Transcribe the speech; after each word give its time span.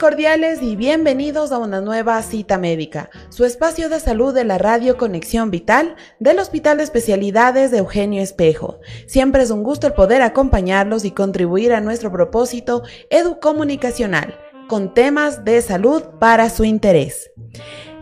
Cordiales 0.00 0.62
y 0.62 0.76
bienvenidos 0.76 1.52
a 1.52 1.58
una 1.58 1.82
nueva 1.82 2.22
cita 2.22 2.56
médica, 2.56 3.10
su 3.28 3.44
espacio 3.44 3.90
de 3.90 4.00
salud 4.00 4.32
de 4.32 4.44
la 4.44 4.56
Radio 4.56 4.96
Conexión 4.96 5.50
Vital 5.50 5.94
del 6.18 6.38
Hospital 6.38 6.78
de 6.78 6.84
Especialidades 6.84 7.70
de 7.70 7.78
Eugenio 7.78 8.22
Espejo. 8.22 8.80
Siempre 9.06 9.42
es 9.42 9.50
un 9.50 9.62
gusto 9.62 9.86
el 9.86 9.92
poder 9.92 10.22
acompañarlos 10.22 11.04
y 11.04 11.10
contribuir 11.10 11.74
a 11.74 11.82
nuestro 11.82 12.10
propósito 12.10 12.82
educomunicacional 13.10 14.38
con 14.68 14.94
temas 14.94 15.44
de 15.44 15.60
salud 15.60 16.02
para 16.18 16.48
su 16.48 16.64
interés. 16.64 17.30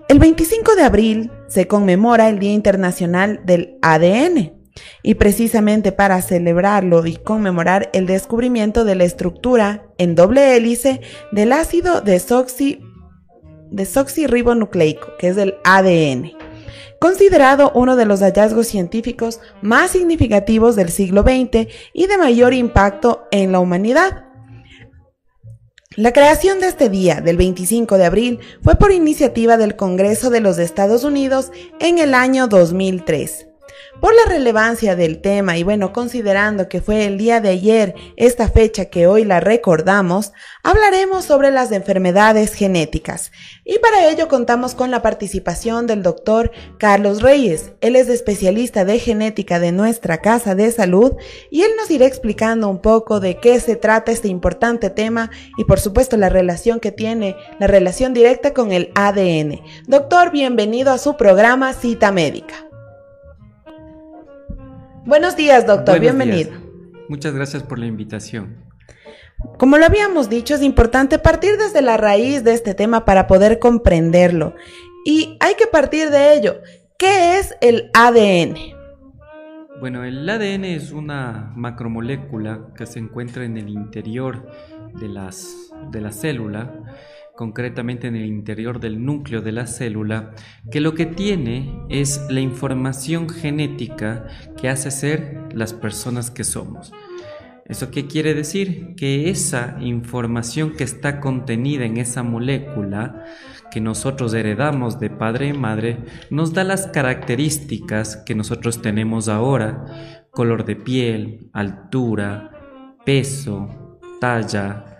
El 0.06 0.20
25 0.20 0.76
de 0.76 0.82
abril 0.82 1.32
se 1.48 1.66
conmemora 1.66 2.28
el 2.28 2.38
Día 2.38 2.52
Internacional 2.52 3.40
del 3.44 3.76
ADN 3.82 4.57
y 5.02 5.14
precisamente 5.14 5.92
para 5.92 6.20
celebrarlo 6.22 7.06
y 7.06 7.16
conmemorar 7.16 7.90
el 7.92 8.06
descubrimiento 8.06 8.84
de 8.84 8.94
la 8.94 9.04
estructura 9.04 9.86
en 9.98 10.14
doble 10.14 10.56
hélice 10.56 11.00
del 11.32 11.52
ácido 11.52 12.00
desoxi, 12.00 12.80
desoxirribonucleico, 13.70 15.16
que 15.18 15.28
es 15.28 15.36
el 15.36 15.56
ADN, 15.64 16.32
considerado 17.00 17.72
uno 17.74 17.96
de 17.96 18.06
los 18.06 18.20
hallazgos 18.20 18.66
científicos 18.66 19.40
más 19.62 19.90
significativos 19.90 20.76
del 20.76 20.90
siglo 20.90 21.22
XX 21.22 21.68
y 21.92 22.06
de 22.06 22.18
mayor 22.18 22.54
impacto 22.54 23.26
en 23.30 23.52
la 23.52 23.60
humanidad. 23.60 24.24
La 25.98 26.12
creación 26.12 26.60
de 26.60 26.68
este 26.68 26.88
día, 26.88 27.20
del 27.20 27.36
25 27.36 27.98
de 27.98 28.04
abril, 28.04 28.38
fue 28.62 28.76
por 28.76 28.92
iniciativa 28.92 29.56
del 29.56 29.74
Congreso 29.74 30.30
de 30.30 30.40
los 30.40 30.58
Estados 30.58 31.02
Unidos 31.02 31.50
en 31.80 31.98
el 31.98 32.14
año 32.14 32.46
2003. 32.46 33.48
Por 34.00 34.14
la 34.14 34.30
relevancia 34.30 34.94
del 34.94 35.20
tema 35.20 35.58
y 35.58 35.64
bueno, 35.64 35.92
considerando 35.92 36.68
que 36.68 36.80
fue 36.80 37.04
el 37.06 37.18
día 37.18 37.40
de 37.40 37.48
ayer 37.48 37.94
esta 38.16 38.48
fecha 38.48 38.84
que 38.86 39.08
hoy 39.08 39.24
la 39.24 39.40
recordamos, 39.40 40.32
hablaremos 40.62 41.24
sobre 41.24 41.50
las 41.50 41.72
enfermedades 41.72 42.54
genéticas. 42.54 43.32
Y 43.64 43.78
para 43.80 44.08
ello 44.08 44.28
contamos 44.28 44.76
con 44.76 44.92
la 44.92 45.02
participación 45.02 45.88
del 45.88 46.04
doctor 46.04 46.52
Carlos 46.78 47.22
Reyes. 47.22 47.72
Él 47.80 47.96
es 47.96 48.08
especialista 48.08 48.84
de 48.84 49.00
genética 49.00 49.58
de 49.58 49.72
nuestra 49.72 50.18
Casa 50.18 50.54
de 50.54 50.70
Salud 50.70 51.14
y 51.50 51.62
él 51.62 51.72
nos 51.76 51.90
irá 51.90 52.06
explicando 52.06 52.68
un 52.68 52.80
poco 52.80 53.18
de 53.18 53.38
qué 53.38 53.58
se 53.58 53.74
trata 53.74 54.12
este 54.12 54.28
importante 54.28 54.90
tema 54.90 55.30
y 55.56 55.64
por 55.64 55.80
supuesto 55.80 56.16
la 56.16 56.28
relación 56.28 56.78
que 56.78 56.92
tiene, 56.92 57.36
la 57.58 57.66
relación 57.66 58.14
directa 58.14 58.54
con 58.54 58.70
el 58.70 58.92
ADN. 58.94 59.60
Doctor, 59.86 60.30
bienvenido 60.30 60.92
a 60.92 60.98
su 60.98 61.16
programa 61.16 61.72
Cita 61.72 62.12
Médica. 62.12 62.67
Buenos 65.08 65.36
días, 65.36 65.66
doctor. 65.66 66.00
Bienvenido. 66.00 66.50
Muchas 67.08 67.32
gracias 67.32 67.62
por 67.62 67.78
la 67.78 67.86
invitación. 67.86 68.58
Como 69.56 69.78
lo 69.78 69.86
habíamos 69.86 70.28
dicho, 70.28 70.54
es 70.54 70.60
importante 70.60 71.18
partir 71.18 71.56
desde 71.56 71.80
la 71.80 71.96
raíz 71.96 72.44
de 72.44 72.52
este 72.52 72.74
tema 72.74 73.06
para 73.06 73.26
poder 73.26 73.58
comprenderlo. 73.58 74.54
Y 75.06 75.38
hay 75.40 75.54
que 75.54 75.66
partir 75.66 76.10
de 76.10 76.34
ello. 76.34 76.60
¿Qué 76.98 77.38
es 77.38 77.56
el 77.62 77.90
ADN? 77.94 78.58
Bueno, 79.80 80.04
el 80.04 80.28
ADN 80.28 80.66
es 80.66 80.92
una 80.92 81.54
macromolécula 81.56 82.66
que 82.76 82.84
se 82.84 82.98
encuentra 82.98 83.46
en 83.46 83.56
el 83.56 83.70
interior 83.70 84.46
de, 85.00 85.08
las, 85.08 85.72
de 85.90 86.02
la 86.02 86.12
célula 86.12 86.70
concretamente 87.38 88.08
en 88.08 88.16
el 88.16 88.26
interior 88.26 88.80
del 88.80 89.04
núcleo 89.04 89.42
de 89.42 89.52
la 89.52 89.68
célula, 89.68 90.32
que 90.72 90.80
lo 90.80 90.94
que 90.94 91.06
tiene 91.06 91.72
es 91.88 92.20
la 92.30 92.40
información 92.40 93.28
genética 93.28 94.26
que 94.60 94.68
hace 94.68 94.90
ser 94.90 95.46
las 95.52 95.72
personas 95.72 96.32
que 96.32 96.42
somos. 96.42 96.92
¿Eso 97.64 97.92
qué 97.92 98.08
quiere 98.08 98.34
decir? 98.34 98.96
Que 98.96 99.30
esa 99.30 99.76
información 99.80 100.72
que 100.72 100.82
está 100.82 101.20
contenida 101.20 101.84
en 101.84 101.98
esa 101.98 102.24
molécula 102.24 103.24
que 103.70 103.80
nosotros 103.80 104.34
heredamos 104.34 104.98
de 104.98 105.10
padre 105.10 105.46
y 105.46 105.52
madre 105.52 105.98
nos 106.30 106.54
da 106.54 106.64
las 106.64 106.88
características 106.88 108.16
que 108.16 108.34
nosotros 108.34 108.82
tenemos 108.82 109.28
ahora, 109.28 110.26
color 110.32 110.64
de 110.64 110.74
piel, 110.74 111.50
altura, 111.52 112.50
peso, 113.04 114.00
talla, 114.20 114.97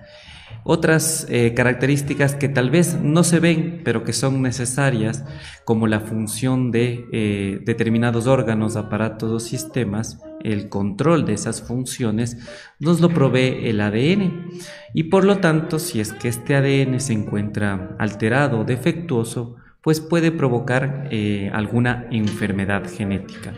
otras 0.71 1.27
eh, 1.31 1.55
características 1.55 2.35
que 2.35 2.51
tal 2.51 2.69
vez 2.69 2.99
no 3.03 3.25
se 3.25 3.41
ven, 3.41 3.81
pero 3.85 4.05
que 4.05 4.13
son 4.13 4.43
necesarias, 4.43 5.25
como 5.65 5.87
la 5.87 6.01
función 6.01 6.71
de 6.71 7.07
eh, 7.11 7.61
determinados 7.65 8.27
órganos, 8.27 8.77
aparatos 8.77 9.31
o 9.33 9.41
sistemas, 9.41 10.21
el 10.45 10.69
control 10.69 11.25
de 11.25 11.33
esas 11.33 11.63
funciones, 11.63 12.37
nos 12.81 13.01
lo 13.01 13.09
provee 13.09 13.61
el 13.63 13.81
ADN. 13.81 14.51
Y 14.93 15.05
por 15.05 15.25
lo 15.25 15.39
tanto, 15.39 15.79
si 15.79 16.01
es 16.01 16.13
que 16.13 16.29
este 16.29 16.55
ADN 16.55 17.01
se 17.01 17.15
encuentra 17.15 17.97
alterado 17.99 18.61
o 18.61 18.65
defectuoso, 18.65 19.57
pues 19.81 20.03
puede 20.03 20.33
provocar 20.33 21.09
eh, 21.11 21.51
alguna 21.55 22.09
enfermedad 22.11 22.83
genética. 22.95 23.55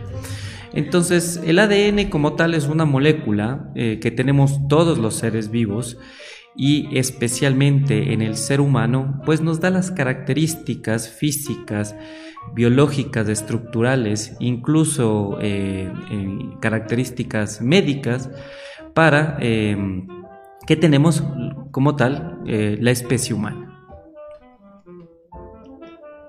Entonces, 0.73 1.41
el 1.45 1.59
ADN 1.59 2.09
como 2.09 2.35
tal 2.35 2.55
es 2.55 2.69
una 2.69 2.85
molécula 2.85 3.73
que 3.75 4.13
tenemos 4.13 4.69
todos 4.69 4.99
los 4.99 5.17
seres 5.17 5.51
vivos 5.51 5.99
y 6.57 6.97
especialmente 6.99 8.13
en 8.13 8.23
el 8.23 8.37
ser 8.37 8.61
humano, 8.61 9.21
pues 9.25 9.41
nos 9.41 9.61
da 9.61 9.71
las 9.71 9.91
características 9.91 11.09
físicas, 11.09 11.95
biológicas, 12.55 13.29
estructurales, 13.29 14.37
incluso 14.41 15.39
eh, 15.41 15.91
características 16.61 17.61
médicas 17.61 18.31
para 18.95 19.39
eh, 19.41 19.77
que 20.67 20.77
tenemos 20.77 21.23
como 21.71 21.97
tal 21.97 22.41
eh, 22.47 22.77
la 22.81 22.91
especie 22.91 23.35
humana. 23.35 23.70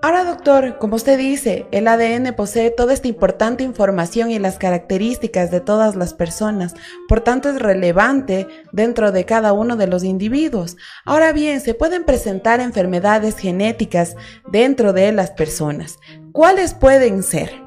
Ahora, 0.04 0.24
doctor, 0.24 0.80
como 0.80 0.96
usted 0.96 1.16
dice, 1.20 1.68
el 1.72 1.88
ADN 1.88 2.34
posee 2.36 2.72
toda 2.72 2.92
esta 2.92 3.08
importante 3.08 3.64
información 3.64 4.32
y 4.32 4.40
las 4.40 4.58
características 4.58 5.52
de 5.52 5.62
todas 5.62 5.96
las 5.96 6.16
personas, 6.16 6.74
por 7.08 7.22
tanto 7.22 7.50
es 7.50 7.62
relevante 7.62 8.48
dentro 8.72 9.12
de 9.12 9.26
cada 9.26 9.54
uno 9.54 9.76
de 9.76 9.86
los 9.86 10.04
individuos. 10.04 10.76
Ahora 11.06 11.34
bien, 11.34 11.62
se 11.62 11.76
pueden 11.76 12.04
presentar 12.04 12.62
enfermedades 12.62 13.38
genéticas 13.38 14.16
dentro 14.52 14.92
de 14.92 15.12
las 15.12 15.30
personas. 15.30 16.00
¿Cuáles 16.32 16.74
pueden 16.74 17.22
ser? 17.22 17.62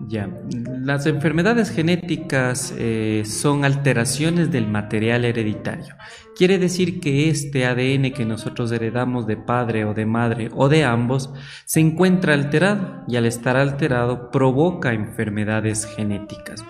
Ya, 0.00 0.30
las 0.84 1.06
enfermedades 1.06 1.70
genéticas 1.70 2.72
eh, 2.78 3.24
son 3.26 3.64
alteraciones 3.64 4.52
del 4.52 4.68
material 4.68 5.24
hereditario. 5.24 5.96
Quiere 6.38 6.58
decir 6.58 7.00
que 7.00 7.30
este 7.30 7.66
ADN 7.66 8.12
que 8.12 8.24
nosotros 8.24 8.70
heredamos 8.70 9.26
de 9.26 9.36
padre 9.36 9.84
o 9.84 9.92
de 9.92 10.06
madre 10.06 10.50
o 10.54 10.68
de 10.68 10.84
ambos 10.84 11.30
se 11.64 11.80
encuentra 11.80 12.32
alterado 12.32 13.02
y 13.08 13.16
al 13.16 13.26
estar 13.26 13.56
alterado 13.56 14.30
provoca 14.30 14.92
enfermedades 14.92 15.84
genéticas. 15.96 16.64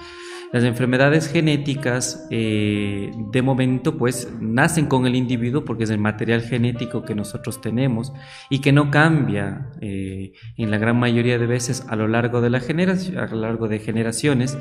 Las 0.50 0.64
enfermedades 0.64 1.30
genéticas 1.30 2.26
eh, 2.30 3.12
de 3.30 3.42
momento 3.42 3.98
pues 3.98 4.32
nacen 4.40 4.86
con 4.86 5.06
el 5.06 5.14
individuo 5.14 5.66
porque 5.66 5.84
es 5.84 5.90
el 5.90 5.98
material 5.98 6.40
genético 6.40 7.02
que 7.02 7.14
nosotros 7.14 7.60
tenemos 7.60 8.14
y 8.48 8.60
que 8.60 8.72
no 8.72 8.90
cambia 8.90 9.70
eh, 9.82 10.32
en 10.56 10.70
la 10.70 10.78
gran 10.78 10.98
mayoría 10.98 11.38
de 11.38 11.46
veces 11.46 11.84
a 11.88 11.96
lo 11.96 12.08
largo 12.08 12.40
de 12.40 12.48
la 12.48 12.60
generación, 12.60 13.18
a 13.18 13.26
lo 13.26 13.36
largo 13.36 13.68
de 13.68 13.78
generaciones 13.78 14.56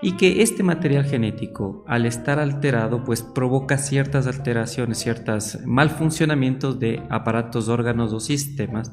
y 0.00 0.12
que 0.12 0.42
este 0.42 0.62
material 0.62 1.04
genético 1.04 1.84
al 1.88 2.06
estar 2.06 2.38
alterado 2.38 3.02
pues 3.02 3.22
provoca 3.22 3.76
ciertas 3.76 4.28
alteraciones, 4.28 4.98
ciertos 4.98 5.58
malfuncionamientos 5.64 6.78
de 6.78 7.02
aparatos, 7.10 7.68
órganos 7.68 8.12
o 8.12 8.20
sistemas 8.20 8.92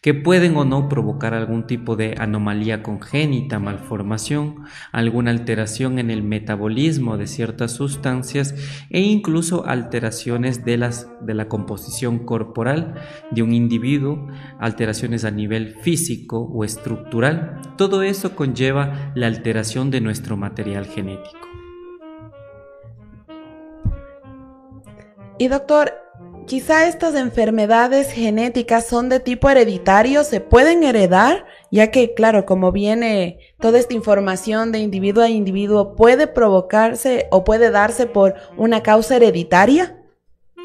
que 0.00 0.14
pueden 0.14 0.56
o 0.56 0.64
no 0.64 0.88
provocar 0.88 1.34
algún 1.34 1.66
tipo 1.66 1.94
de 1.94 2.14
anomalía 2.18 2.82
congénita, 2.82 3.58
malformación, 3.58 4.64
alguna 4.92 5.30
alteración 5.30 5.98
en 5.98 6.10
el 6.10 6.22
metabolismo 6.22 7.18
de 7.18 7.26
ciertas 7.26 7.72
sustancias 7.72 8.54
e 8.88 9.00
incluso 9.00 9.66
alteraciones 9.66 10.64
de, 10.64 10.78
las, 10.78 11.08
de 11.20 11.34
la 11.34 11.48
composición 11.48 12.20
corporal 12.20 12.94
de 13.30 13.42
un 13.42 13.52
individuo, 13.52 14.26
alteraciones 14.58 15.24
a 15.24 15.30
nivel 15.30 15.74
físico 15.82 16.40
o 16.40 16.64
estructural. 16.64 17.60
Todo 17.76 18.02
eso 18.02 18.34
conlleva 18.34 19.12
la 19.14 19.26
alteración 19.26 19.90
de 19.90 20.00
nuestro 20.00 20.38
material 20.38 20.86
genético. 20.86 21.48
Y 25.38 25.48
doctor, 25.48 25.92
Quizá 26.50 26.88
estas 26.88 27.14
enfermedades 27.14 28.10
genéticas 28.10 28.84
son 28.84 29.08
de 29.08 29.20
tipo 29.20 29.48
hereditario, 29.48 30.24
se 30.24 30.40
pueden 30.40 30.82
heredar, 30.82 31.46
ya 31.70 31.92
que, 31.92 32.12
claro, 32.12 32.44
como 32.44 32.72
viene 32.72 33.38
toda 33.60 33.78
esta 33.78 33.94
información 33.94 34.72
de 34.72 34.80
individuo 34.80 35.22
a 35.22 35.28
individuo, 35.28 35.94
puede 35.94 36.26
provocarse 36.26 37.28
o 37.30 37.44
puede 37.44 37.70
darse 37.70 38.06
por 38.06 38.34
una 38.56 38.82
causa 38.82 39.14
hereditaria. 39.14 39.99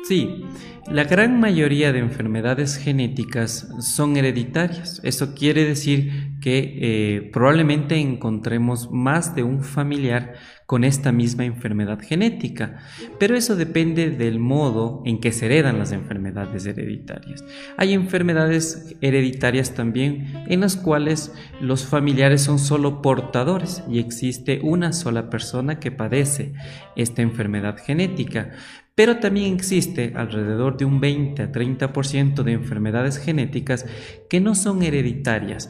Sí, 0.08 0.46
la 0.92 1.04
gran 1.06 1.40
mayoría 1.40 1.92
de 1.92 1.98
enfermedades 1.98 2.78
genéticas 2.78 3.68
son 3.80 4.18
hereditarias. 4.18 5.02
Eso 5.04 5.34
quiere 5.34 5.66
decir 5.66 6.38
que 6.42 6.78
eh, 6.80 7.30
probablemente 7.34 7.96
encontremos 7.96 8.92
más 8.92 9.34
de 9.34 9.42
un 9.42 9.64
familiar 9.64 10.36
con 10.68 10.84
esta 10.84 11.12
misma 11.12 11.46
enfermedad 11.46 12.00
genética, 12.00 12.78
pero 13.20 13.36
eso 13.36 13.56
depende 13.56 14.12
del 14.12 14.40
modo 14.40 15.02
en 15.06 15.20
que 15.20 15.32
se 15.32 15.48
heredan 15.48 15.80
las 15.80 15.92
enfermedades 15.92 16.68
hereditarias. 16.68 17.44
Hay 17.78 17.94
enfermedades 17.94 18.96
hereditarias 19.02 19.74
también 19.74 20.44
en 20.48 20.60
las 20.60 20.76
cuales 20.76 21.34
los 21.62 21.86
familiares 21.86 22.42
son 22.42 22.60
solo 22.60 23.02
portadores 23.02 23.84
y 23.90 23.98
existe 23.98 24.60
una 24.62 24.94
sola 24.94 25.32
persona 25.32 25.80
que 25.80 25.92
padece 25.92 26.54
esta 26.96 27.24
enfermedad 27.24 27.78
genética, 27.78 28.52
pero 28.96 29.18
también 29.18 29.54
existe 29.54 30.14
alrededor 30.16 30.78
de 30.78 30.86
un 30.86 31.00
20 31.00 31.44
a 31.44 31.52
30% 31.52 32.44
de 32.44 32.54
enfermedades 32.54 33.18
genéticas 33.18 33.86
que 34.30 34.40
no 34.40 34.56
son 34.56 34.82
hereditarias. 34.82 35.70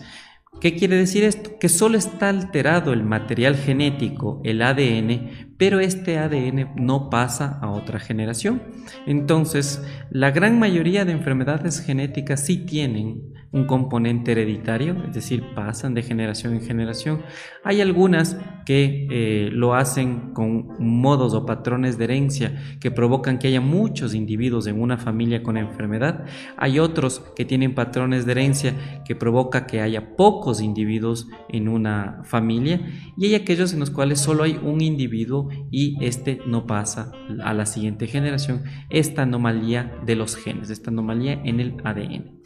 ¿Qué 0.61 0.75
quiere 0.75 0.95
decir 0.95 1.23
esto? 1.25 1.57
Que 1.59 1.67
solo 1.67 1.97
está 1.97 2.29
alterado 2.29 2.93
el 2.93 3.03
material 3.03 3.57
genético, 3.57 4.41
el 4.45 4.61
ADN, 4.61 5.55
pero 5.57 5.81
este 5.81 6.17
ADN 6.17 6.75
no 6.77 7.09
pasa 7.09 7.59
a 7.61 7.71
otra 7.71 7.99
generación. 7.99 8.63
Entonces, 9.05 9.83
la 10.09 10.31
gran 10.31 10.57
mayoría 10.57 11.03
de 11.03 11.11
enfermedades 11.11 11.81
genéticas 11.81 12.45
sí 12.45 12.65
tienen 12.65 13.34
un 13.55 13.65
componente 13.65 14.33
hereditario, 14.33 15.01
es 15.07 15.13
decir, 15.13 15.41
pasan 15.55 15.93
de 15.93 16.03
generación 16.03 16.53
en 16.53 16.61
generación. 16.61 17.21
Hay 17.63 17.79
algunas 17.79 18.37
que 18.65 19.07
eh, 19.09 19.49
lo 19.49 19.75
hacen 19.75 20.33
con 20.33 20.75
modos 20.77 21.33
o 21.33 21.45
patrones 21.45 21.97
de 21.97 22.03
herencia 22.03 22.61
que 22.81 22.91
provocan 22.91 23.39
que 23.39 23.47
haya 23.47 23.61
muchos 23.61 24.13
individuos 24.13 24.67
en 24.67 24.81
una 24.81 24.97
familia 24.97 25.41
con 25.41 25.55
enfermedad. 25.55 26.25
Hay 26.57 26.79
otros 26.79 27.23
que 27.33 27.45
tienen 27.45 27.75
patrones 27.75 28.25
de 28.25 28.33
herencia 28.33 29.03
que 29.05 29.15
provoca 29.15 29.65
que 29.65 29.79
haya 29.79 30.17
pocos 30.17 30.61
individuos 30.61 31.29
en 31.47 31.69
una 31.69 32.23
familia 32.25 32.81
y 33.15 33.27
hay 33.27 33.35
aquellos 33.35 33.71
en 33.71 33.79
los 33.79 33.89
cuales 33.89 34.19
solo 34.19 34.43
hay 34.43 34.59
un 34.61 34.81
individuo 34.81 35.47
y 35.71 35.95
este 36.03 36.41
no 36.45 36.67
pasa 36.67 37.13
a 37.41 37.53
la 37.53 37.65
siguiente 37.65 38.07
generación. 38.07 38.63
Esta 38.89 39.21
anomalía 39.21 39.97
de 40.05 40.17
los 40.17 40.35
genes, 40.35 40.69
esta 40.69 40.91
anomalía 40.91 41.39
en 41.45 41.61
el 41.61 41.77
ADN. 41.85 42.44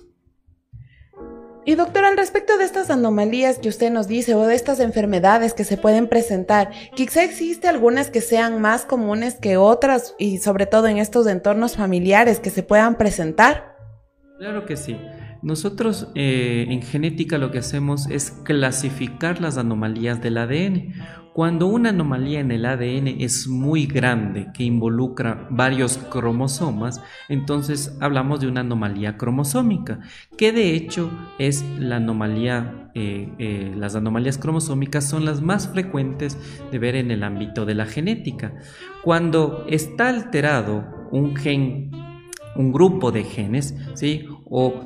Y 1.70 1.76
doctor, 1.76 2.04
al 2.04 2.18
respecto 2.18 2.58
de 2.58 2.64
estas 2.64 2.90
anomalías 2.90 3.60
que 3.60 3.70
usted 3.70 3.92
nos 3.92 4.08
dice 4.08 4.34
o 4.34 4.42
de 4.48 4.56
estas 4.56 4.80
enfermedades 4.80 5.54
que 5.54 5.64
se 5.64 5.78
pueden 5.78 6.08
presentar, 6.08 6.72
quizá 6.96 7.24
existe 7.24 7.68
algunas 7.68 8.10
que 8.10 8.22
sean 8.22 8.60
más 8.60 8.86
comunes 8.86 9.36
que 9.36 9.56
otras 9.56 10.16
y 10.18 10.40
sobre 10.40 10.66
todo 10.66 10.88
en 10.88 10.98
estos 10.98 11.28
entornos 11.28 11.76
familiares 11.76 12.40
que 12.40 12.50
se 12.50 12.64
puedan 12.64 12.96
presentar. 12.96 13.78
Claro 14.40 14.66
que 14.66 14.78
sí. 14.78 14.98
Nosotros 15.42 16.10
eh, 16.16 16.66
en 16.70 16.82
genética 16.82 17.38
lo 17.38 17.52
que 17.52 17.60
hacemos 17.60 18.08
es 18.10 18.32
clasificar 18.32 19.40
las 19.40 19.58
anomalías 19.58 20.22
del 20.22 20.38
ADN. 20.38 20.94
Cuando 21.34 21.68
una 21.68 21.90
anomalía 21.90 22.42
en 22.42 22.52
el 22.52 22.66
ADN 22.66 23.08
es 23.08 23.48
muy 23.48 23.86
grande, 23.86 24.48
que 24.54 24.64
involucra 24.64 25.48
varios 25.50 25.98
cromosomas, 25.98 27.02
entonces 27.30 27.96
hablamos 28.02 28.42
de 28.42 28.48
una 28.48 28.62
anomalía 28.62 29.16
cromosómica, 29.16 30.00
que 30.38 30.52
de 30.52 30.76
hecho 30.76 31.10
es 31.38 31.64
la 31.80 31.98
anomalía, 31.98 32.92
eh, 32.94 33.32
eh, 33.38 33.74
las 33.78 33.96
anomalías 33.96 34.38
cromosómicas 34.38 35.08
son 35.08 35.24
las 35.24 35.42
más 35.42 35.70
frecuentes 35.70 36.38
de 36.72 36.80
ver 36.80 36.96
en 36.96 37.12
el 37.12 37.24
ámbito 37.24 37.66
de 37.66 37.76
la 37.76 37.86
genética. 37.86 38.56
Cuando 39.04 39.66
está 39.70 40.10
alterado 40.10 41.08
un 41.12 41.38
gen 41.38 41.92
un 42.56 42.74
grupo 42.74 43.12
de 43.12 43.24
genes, 43.24 43.76
¿sí? 43.94 44.28
O, 44.50 44.84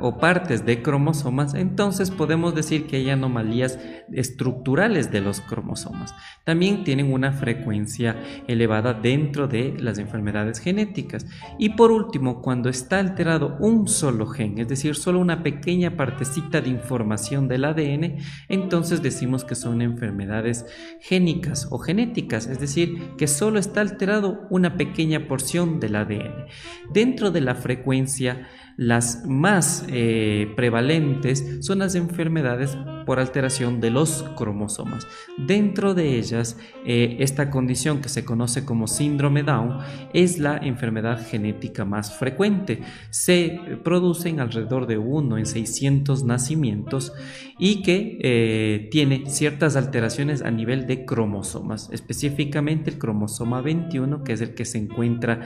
o, 0.00 0.18
partes 0.18 0.66
de 0.66 0.82
cromosomas, 0.82 1.54
entonces 1.54 2.10
podemos 2.10 2.54
decir 2.54 2.86
que 2.86 2.96
hay 2.96 3.08
anomalías 3.08 3.78
estructurales 4.12 5.10
de 5.10 5.22
los 5.22 5.40
cromosomas. 5.40 6.14
También 6.44 6.84
tienen 6.84 7.12
una 7.12 7.32
frecuencia 7.32 8.16
elevada 8.46 8.92
dentro 8.92 9.48
de 9.48 9.74
las 9.78 9.98
enfermedades 9.98 10.60
genéticas. 10.60 11.26
Y 11.58 11.70
por 11.70 11.90
último, 11.90 12.42
cuando 12.42 12.68
está 12.68 12.98
alterado 12.98 13.56
un 13.60 13.88
solo 13.88 14.26
gen, 14.26 14.58
es 14.58 14.68
decir, 14.68 14.94
solo 14.94 15.20
una 15.20 15.42
pequeña 15.42 15.96
partecita 15.96 16.60
de 16.60 16.68
información 16.68 17.48
del 17.48 17.64
ADN, 17.64 18.18
entonces 18.48 19.02
decimos 19.02 19.44
que 19.44 19.54
son 19.54 19.82
enfermedades 19.82 20.66
génicas 21.00 21.68
o 21.70 21.78
genéticas, 21.78 22.46
es 22.46 22.60
decir, 22.60 23.16
que 23.16 23.26
solo 23.26 23.58
está 23.58 23.80
alterado 23.80 24.46
una 24.50 24.76
pequeña 24.76 25.26
porción 25.26 25.80
del 25.80 25.96
ADN. 25.96 26.46
Dentro 26.92 27.30
de 27.30 27.40
la 27.40 27.54
frecuencia 27.54 28.48
las 28.78 29.26
más 29.26 29.84
eh, 29.88 30.52
prevalentes 30.54 31.58
son 31.66 31.80
las 31.80 31.96
enfermedades 31.96 32.78
por 33.06 33.18
alteración 33.18 33.80
de 33.80 33.90
los 33.90 34.22
cromosomas. 34.36 35.04
Dentro 35.36 35.94
de 35.94 36.16
ellas, 36.16 36.56
eh, 36.86 37.16
esta 37.18 37.50
condición 37.50 38.00
que 38.00 38.08
se 38.08 38.24
conoce 38.24 38.64
como 38.64 38.86
síndrome 38.86 39.42
Down 39.42 39.78
es 40.12 40.38
la 40.38 40.58
enfermedad 40.58 41.26
genética 41.26 41.84
más 41.84 42.16
frecuente. 42.16 42.82
Se 43.10 43.58
producen 43.82 44.38
alrededor 44.38 44.86
de 44.86 44.98
1 44.98 45.38
en 45.38 45.46
600 45.46 46.22
nacimientos 46.22 47.12
y 47.58 47.82
que 47.82 48.18
eh, 48.22 48.88
tiene 48.90 49.24
ciertas 49.26 49.76
alteraciones 49.76 50.42
a 50.42 50.50
nivel 50.50 50.86
de 50.86 51.04
cromosomas, 51.04 51.90
específicamente 51.92 52.90
el 52.90 52.98
cromosoma 52.98 53.60
21, 53.60 54.24
que 54.24 54.32
es 54.32 54.40
el 54.40 54.54
que 54.54 54.64
se 54.64 54.78
encuentra 54.78 55.40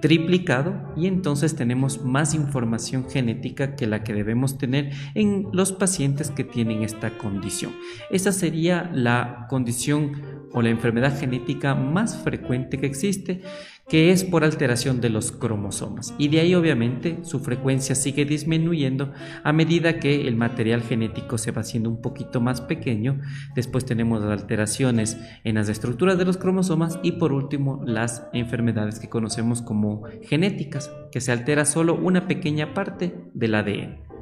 triplicado, 0.00 0.92
y 0.96 1.06
entonces 1.06 1.54
tenemos 1.54 2.04
más 2.04 2.34
información 2.34 3.08
genética 3.08 3.76
que 3.76 3.86
la 3.86 4.02
que 4.02 4.14
debemos 4.14 4.58
tener 4.58 4.90
en 5.14 5.46
los 5.52 5.72
pacientes 5.72 6.30
que 6.30 6.44
tienen 6.44 6.82
esta 6.82 7.16
condición. 7.18 7.72
Esa 8.10 8.32
sería 8.32 8.90
la 8.92 9.46
condición 9.48 10.22
o 10.52 10.62
la 10.62 10.70
enfermedad 10.70 11.18
genética 11.18 11.74
más 11.74 12.16
frecuente 12.16 12.78
que 12.78 12.86
existe 12.86 13.42
que 13.88 14.10
es 14.10 14.24
por 14.24 14.44
alteración 14.44 15.00
de 15.00 15.10
los 15.10 15.32
cromosomas. 15.32 16.14
Y 16.18 16.28
de 16.28 16.40
ahí 16.40 16.54
obviamente 16.54 17.18
su 17.22 17.40
frecuencia 17.40 17.94
sigue 17.94 18.24
disminuyendo 18.24 19.12
a 19.42 19.52
medida 19.52 19.98
que 19.98 20.26
el 20.26 20.36
material 20.36 20.82
genético 20.82 21.38
se 21.38 21.50
va 21.50 21.60
haciendo 21.60 21.90
un 21.90 22.00
poquito 22.00 22.40
más 22.40 22.60
pequeño. 22.60 23.20
Después 23.54 23.84
tenemos 23.84 24.22
las 24.22 24.40
alteraciones 24.40 25.18
en 25.44 25.56
las 25.56 25.68
estructuras 25.68 26.18
de 26.18 26.24
los 26.24 26.36
cromosomas 26.36 26.98
y 27.02 27.12
por 27.12 27.32
último 27.32 27.82
las 27.84 28.26
enfermedades 28.32 28.98
que 28.98 29.08
conocemos 29.08 29.62
como 29.62 30.04
genéticas, 30.22 30.90
que 31.12 31.20
se 31.20 31.32
altera 31.32 31.64
solo 31.64 31.94
una 31.94 32.26
pequeña 32.26 32.74
parte 32.74 33.14
del 33.34 33.54
ADN. 33.54 34.13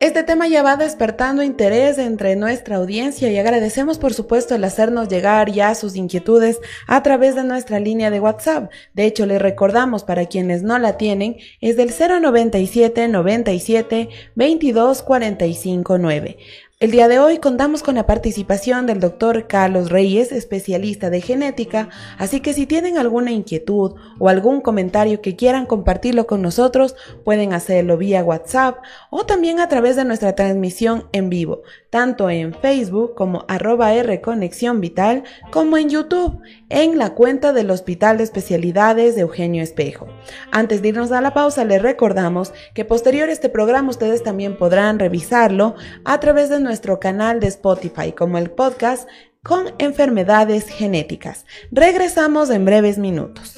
Este 0.00 0.22
tema 0.22 0.48
ya 0.48 0.62
va 0.62 0.78
despertando 0.78 1.42
interés 1.42 1.98
entre 1.98 2.34
nuestra 2.34 2.76
audiencia 2.76 3.30
y 3.30 3.36
agradecemos 3.36 3.98
por 3.98 4.14
supuesto 4.14 4.54
el 4.54 4.64
hacernos 4.64 5.08
llegar 5.08 5.52
ya 5.52 5.74
sus 5.74 5.94
inquietudes 5.94 6.58
a 6.86 7.02
través 7.02 7.34
de 7.34 7.44
nuestra 7.44 7.80
línea 7.80 8.10
de 8.10 8.18
WhatsApp. 8.18 8.70
De 8.94 9.04
hecho, 9.04 9.26
les 9.26 9.42
recordamos 9.42 10.02
para 10.02 10.24
quienes 10.24 10.62
no 10.62 10.78
la 10.78 10.96
tienen, 10.96 11.36
es 11.60 11.76
del 11.76 11.90
097 11.90 13.08
97 13.08 14.08
22 14.36 15.02
45 15.02 15.98
9. 15.98 16.38
El 16.80 16.92
día 16.92 17.08
de 17.08 17.18
hoy 17.18 17.36
contamos 17.36 17.82
con 17.82 17.96
la 17.96 18.06
participación 18.06 18.86
del 18.86 19.00
doctor 19.00 19.46
Carlos 19.46 19.90
Reyes, 19.90 20.32
especialista 20.32 21.10
de 21.10 21.20
genética, 21.20 21.90
así 22.16 22.40
que 22.40 22.54
si 22.54 22.64
tienen 22.64 22.96
alguna 22.96 23.32
inquietud 23.32 23.96
o 24.18 24.28
algún 24.30 24.62
comentario 24.62 25.20
que 25.20 25.36
quieran 25.36 25.66
compartirlo 25.66 26.26
con 26.26 26.40
nosotros, 26.40 26.96
pueden 27.22 27.52
hacerlo 27.52 27.98
vía 27.98 28.24
WhatsApp 28.24 28.78
o 29.10 29.26
también 29.26 29.60
a 29.60 29.68
través 29.68 29.94
de 29.94 30.06
nuestra 30.06 30.34
transmisión 30.34 31.04
en 31.12 31.28
vivo, 31.28 31.64
tanto 31.90 32.30
en 32.30 32.54
Facebook 32.54 33.14
como 33.14 33.44
arroba 33.46 33.92
R 33.92 34.22
Conexión 34.22 34.80
Vital, 34.80 35.24
como 35.50 35.76
en 35.76 35.90
YouTube, 35.90 36.40
en 36.70 36.96
la 36.96 37.10
cuenta 37.10 37.52
del 37.52 37.70
Hospital 37.70 38.16
de 38.16 38.24
Especialidades 38.24 39.16
de 39.16 39.20
Eugenio 39.20 39.62
Espejo. 39.62 40.06
Antes 40.50 40.80
de 40.80 40.88
irnos 40.88 41.12
a 41.12 41.20
la 41.20 41.34
pausa, 41.34 41.62
les 41.66 41.82
recordamos 41.82 42.54
que 42.72 42.86
posterior 42.86 43.28
a 43.28 43.32
este 43.32 43.50
programa 43.50 43.90
ustedes 43.90 44.22
también 44.22 44.56
podrán 44.56 44.98
revisarlo 44.98 45.74
a 46.06 46.20
través 46.20 46.48
de 46.48 46.69
nuestro 46.70 47.00
canal 47.00 47.40
de 47.40 47.48
Spotify 47.48 48.12
como 48.12 48.38
el 48.38 48.48
podcast 48.48 49.08
con 49.42 49.74
enfermedades 49.78 50.68
genéticas. 50.68 51.44
Regresamos 51.72 52.48
en 52.50 52.64
breves 52.64 52.96
minutos. 52.96 53.56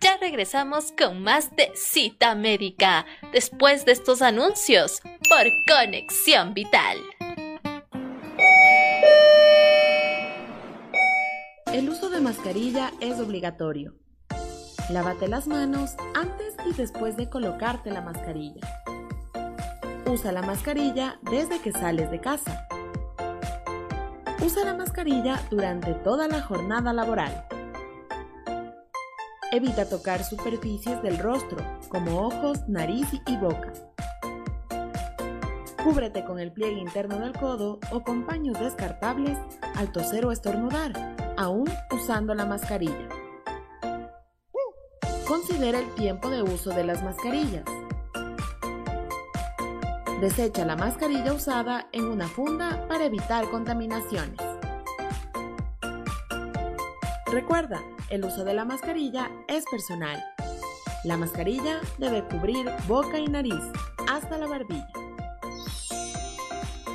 Ya 0.00 0.16
regresamos 0.18 0.94
con 0.98 1.22
más 1.22 1.54
de 1.54 1.70
cita 1.74 2.34
médica 2.34 3.04
después 3.30 3.84
de 3.84 3.92
estos 3.92 4.22
anuncios 4.22 5.02
por 5.30 5.46
Conexión 5.64 6.54
Vital. 6.54 6.98
El 11.72 11.88
uso 11.88 12.10
de 12.10 12.20
mascarilla 12.20 12.90
es 13.00 13.20
obligatorio. 13.20 13.94
Lávate 14.90 15.28
las 15.28 15.46
manos 15.46 15.92
antes 16.16 16.56
y 16.66 16.72
después 16.72 17.16
de 17.16 17.30
colocarte 17.30 17.92
la 17.92 18.00
mascarilla. 18.00 18.66
Usa 20.04 20.32
la 20.32 20.42
mascarilla 20.42 21.20
desde 21.22 21.60
que 21.60 21.70
sales 21.70 22.10
de 22.10 22.20
casa. 22.20 22.66
Usa 24.44 24.64
la 24.64 24.74
mascarilla 24.74 25.40
durante 25.48 25.94
toda 25.94 26.26
la 26.26 26.42
jornada 26.42 26.92
laboral. 26.92 27.46
Evita 29.52 29.88
tocar 29.88 30.24
superficies 30.24 31.00
del 31.04 31.18
rostro, 31.18 31.64
como 31.88 32.26
ojos, 32.26 32.68
nariz 32.68 33.06
y 33.28 33.36
boca. 33.36 33.89
Cúbrete 35.84 36.24
con 36.26 36.38
el 36.38 36.52
pliegue 36.52 36.78
interno 36.78 37.18
del 37.18 37.32
codo 37.32 37.78
o 37.90 38.02
con 38.02 38.26
paños 38.26 38.60
descartables 38.60 39.38
al 39.76 39.90
toser 39.92 40.26
o 40.26 40.32
estornudar, 40.32 40.92
aún 41.38 41.70
usando 41.90 42.34
la 42.34 42.44
mascarilla. 42.44 43.08
Considera 45.26 45.78
el 45.78 45.88
tiempo 45.94 46.28
de 46.28 46.42
uso 46.42 46.70
de 46.70 46.84
las 46.84 47.02
mascarillas. 47.02 47.64
Desecha 50.20 50.66
la 50.66 50.76
mascarilla 50.76 51.32
usada 51.32 51.88
en 51.92 52.04
una 52.04 52.28
funda 52.28 52.86
para 52.86 53.06
evitar 53.06 53.48
contaminaciones. 53.50 54.38
Recuerda, 57.32 57.80
el 58.10 58.26
uso 58.26 58.44
de 58.44 58.52
la 58.52 58.66
mascarilla 58.66 59.30
es 59.48 59.64
personal. 59.70 60.22
La 61.04 61.16
mascarilla 61.16 61.80
debe 61.96 62.22
cubrir 62.24 62.70
boca 62.86 63.18
y 63.18 63.28
nariz 63.28 63.62
hasta 64.06 64.36
la 64.36 64.46
barbilla 64.46 64.99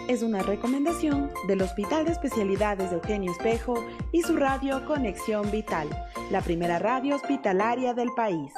es 0.07 0.23
una 0.23 0.41
recomendación 0.41 1.31
del 1.47 1.61
Hospital 1.61 2.05
de 2.05 2.11
Especialidades 2.11 2.89
de 2.89 2.97
Eugenio 2.97 3.31
Espejo 3.31 3.83
y 4.11 4.21
su 4.21 4.35
radio 4.35 4.85
Conexión 4.85 5.49
Vital, 5.51 5.89
la 6.31 6.41
primera 6.41 6.79
radio 6.79 7.15
hospitalaria 7.15 7.93
del 7.93 8.09
país. 8.15 8.53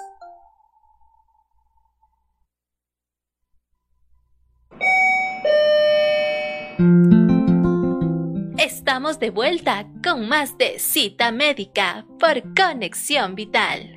Estamos 8.58 9.20
de 9.20 9.30
vuelta 9.30 9.88
con 10.04 10.28
más 10.28 10.58
de 10.58 10.80
cita 10.80 11.32
médica 11.32 12.06
por 12.20 12.42
Conexión 12.54 13.36
Vital. 13.36 13.97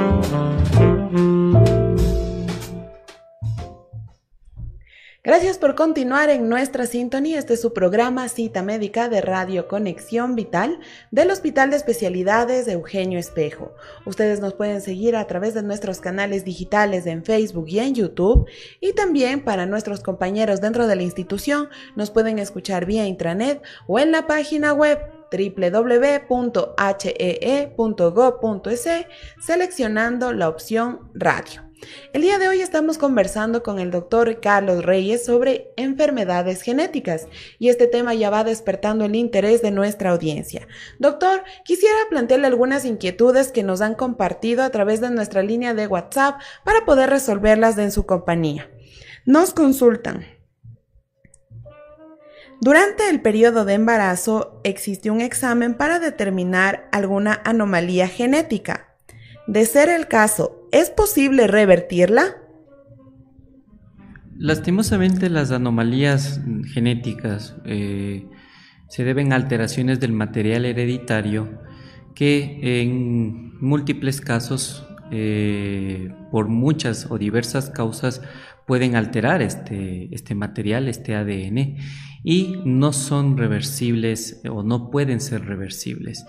Continuar 5.81 6.29
en 6.29 6.47
nuestra 6.47 6.85
sintonía. 6.85 7.39
Este 7.39 7.55
es 7.55 7.61
su 7.61 7.73
programa 7.73 8.29
Cita 8.29 8.61
Médica 8.61 9.09
de 9.09 9.19
Radio 9.19 9.67
Conexión 9.67 10.35
Vital 10.35 10.79
del 11.09 11.31
Hospital 11.31 11.71
de 11.71 11.77
Especialidades 11.77 12.67
de 12.67 12.73
Eugenio 12.73 13.17
Espejo. 13.17 13.73
Ustedes 14.05 14.41
nos 14.41 14.53
pueden 14.53 14.81
seguir 14.81 15.15
a 15.15 15.25
través 15.25 15.55
de 15.55 15.63
nuestros 15.63 15.99
canales 15.99 16.45
digitales 16.45 17.07
en 17.07 17.25
Facebook 17.25 17.65
y 17.67 17.79
en 17.79 17.95
YouTube. 17.95 18.47
Y 18.79 18.93
también 18.93 19.43
para 19.43 19.65
nuestros 19.65 20.01
compañeros 20.01 20.61
dentro 20.61 20.85
de 20.85 20.95
la 20.95 21.01
institución 21.01 21.67
nos 21.95 22.11
pueden 22.11 22.37
escuchar 22.37 22.85
vía 22.85 23.07
intranet 23.07 23.63
o 23.87 23.97
en 23.97 24.11
la 24.11 24.27
página 24.27 24.73
web 24.73 24.99
www.hee.gov.es 25.31 26.27
seleccionando 29.39 30.31
la 30.31 30.47
opción 30.47 31.09
radio. 31.15 31.70
El 32.13 32.21
día 32.21 32.37
de 32.37 32.47
hoy 32.47 32.61
estamos 32.61 32.97
conversando 32.97 33.63
con 33.63 33.79
el 33.79 33.91
doctor 33.91 34.39
Carlos 34.41 34.83
Reyes 34.83 35.25
sobre 35.25 35.71
enfermedades 35.77 36.61
genéticas 36.61 37.27
y 37.57 37.69
este 37.69 37.87
tema 37.87 38.13
ya 38.13 38.29
va 38.29 38.43
despertando 38.43 39.05
el 39.05 39.15
interés 39.15 39.61
de 39.61 39.71
nuestra 39.71 40.11
audiencia. 40.11 40.67
Doctor, 40.99 41.43
quisiera 41.63 41.97
plantearle 42.09 42.47
algunas 42.47 42.85
inquietudes 42.85 43.51
que 43.51 43.63
nos 43.63 43.81
han 43.81 43.95
compartido 43.95 44.63
a 44.63 44.69
través 44.69 45.01
de 45.01 45.09
nuestra 45.09 45.43
línea 45.43 45.73
de 45.73 45.87
WhatsApp 45.87 46.39
para 46.63 46.85
poder 46.85 47.09
resolverlas 47.09 47.77
en 47.77 47.91
su 47.91 48.05
compañía. 48.05 48.69
Nos 49.25 49.53
consultan. 49.53 50.25
Durante 52.59 53.09
el 53.09 53.21
periodo 53.21 53.65
de 53.65 53.73
embarazo 53.73 54.61
existe 54.63 55.09
un 55.09 55.19
examen 55.19 55.73
para 55.73 55.97
determinar 55.97 56.87
alguna 56.91 57.41
anomalía 57.43 58.07
genética. 58.07 58.95
De 59.47 59.65
ser 59.65 59.89
el 59.89 60.07
caso, 60.07 60.60
¿es 60.71 60.89
posible 60.89 61.47
revertirla? 61.47 62.37
Lastimosamente 64.37 65.29
las 65.29 65.51
anomalías 65.51 66.41
genéticas 66.73 67.55
eh, 67.65 68.25
se 68.89 69.03
deben 69.03 69.33
a 69.33 69.35
alteraciones 69.35 69.99
del 69.99 70.13
material 70.13 70.65
hereditario 70.65 71.61
que 72.15 72.81
en 72.81 73.57
múltiples 73.59 74.19
casos, 74.19 74.85
eh, 75.11 76.13
por 76.31 76.47
muchas 76.47 77.07
o 77.09 77.17
diversas 77.17 77.69
causas, 77.69 78.21
pueden 78.71 78.95
alterar 78.95 79.41
este, 79.41 80.07
este 80.15 80.33
material, 80.33 80.87
este 80.87 81.13
ADN, 81.13 81.75
y 82.23 82.55
no 82.63 82.93
son 82.93 83.35
reversibles 83.35 84.41
o 84.49 84.63
no 84.63 84.89
pueden 84.89 85.19
ser 85.19 85.45
reversibles. 85.45 86.25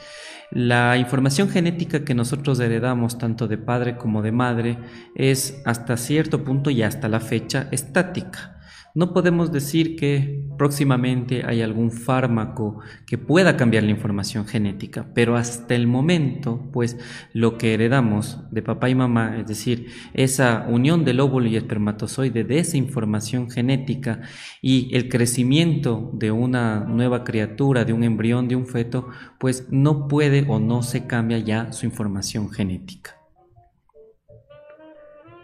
La 0.50 0.96
información 0.96 1.49
genética 1.49 2.04
que 2.04 2.16
nosotros 2.16 2.58
heredamos 2.58 3.16
tanto 3.16 3.46
de 3.46 3.58
padre 3.58 3.96
como 3.96 4.22
de 4.22 4.32
madre 4.32 4.76
es 5.14 5.62
hasta 5.64 5.96
cierto 5.96 6.42
punto 6.42 6.70
y 6.70 6.82
hasta 6.82 7.08
la 7.08 7.20
fecha 7.20 7.68
estática. 7.70 8.58
No 8.94 9.14
podemos 9.14 9.50
decir 9.52 9.96
que 9.96 10.44
próximamente 10.58 11.44
hay 11.46 11.62
algún 11.62 11.90
fármaco 11.90 12.80
que 13.06 13.16
pueda 13.16 13.56
cambiar 13.56 13.84
la 13.84 13.90
información 13.90 14.46
genética, 14.46 15.08
pero 15.14 15.37
hasta 15.37 15.75
el 15.75 15.87
momento, 15.87 16.68
pues 16.75 16.99
lo 17.32 17.56
que 17.56 17.72
heredamos 17.72 18.38
de 18.50 18.61
papá 18.61 18.90
y 18.90 18.94
mamá, 18.94 19.38
es 19.38 19.46
decir, 19.46 19.87
esa 20.12 20.66
unión 20.68 21.06
del 21.06 21.20
óvulo 21.20 21.46
y 21.46 21.56
espermatozoide 21.56 22.44
de 22.44 22.58
esa 22.58 22.76
información 22.76 23.50
genética 23.50 24.20
y 24.61 24.94
el 24.94 25.08
crecimiento 25.08 26.11
de 26.12 26.30
una 26.30 26.80
nueva 26.80 27.25
criatura, 27.25 27.87
de 27.87 27.94
un 27.94 28.04
embrión, 28.04 28.46
de 28.46 28.56
un 28.56 28.66
feto, 28.66 29.08
pues 29.38 29.68
no 29.70 30.06
puede 30.06 30.44
o 30.49 30.61
no 30.61 30.82
se 30.82 31.06
cambia 31.06 31.38
ya 31.38 31.72
su 31.72 31.87
información 31.87 32.50
genética. 32.50 33.21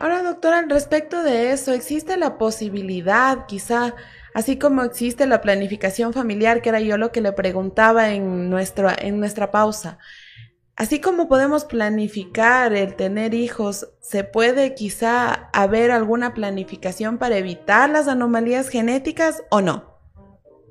Ahora, 0.00 0.22
doctora, 0.22 0.60
al 0.60 0.70
respecto 0.70 1.22
de 1.24 1.52
eso, 1.52 1.72
¿existe 1.72 2.16
la 2.16 2.38
posibilidad, 2.38 3.46
quizá, 3.46 3.96
así 4.32 4.56
como 4.56 4.84
existe 4.84 5.26
la 5.26 5.40
planificación 5.40 6.12
familiar, 6.12 6.62
que 6.62 6.68
era 6.68 6.80
yo 6.80 6.96
lo 6.98 7.10
que 7.10 7.20
le 7.20 7.32
preguntaba 7.32 8.10
en, 8.12 8.48
nuestro, 8.48 8.88
en 8.96 9.18
nuestra 9.18 9.50
pausa? 9.50 9.98
Así 10.76 11.00
como 11.00 11.26
podemos 11.26 11.64
planificar 11.64 12.72
el 12.72 12.94
tener 12.94 13.34
hijos, 13.34 13.88
¿se 14.00 14.22
puede 14.22 14.76
quizá 14.76 15.50
haber 15.52 15.90
alguna 15.90 16.32
planificación 16.32 17.18
para 17.18 17.36
evitar 17.36 17.90
las 17.90 18.06
anomalías 18.06 18.68
genéticas 18.68 19.42
o 19.50 19.60
no? 19.60 19.98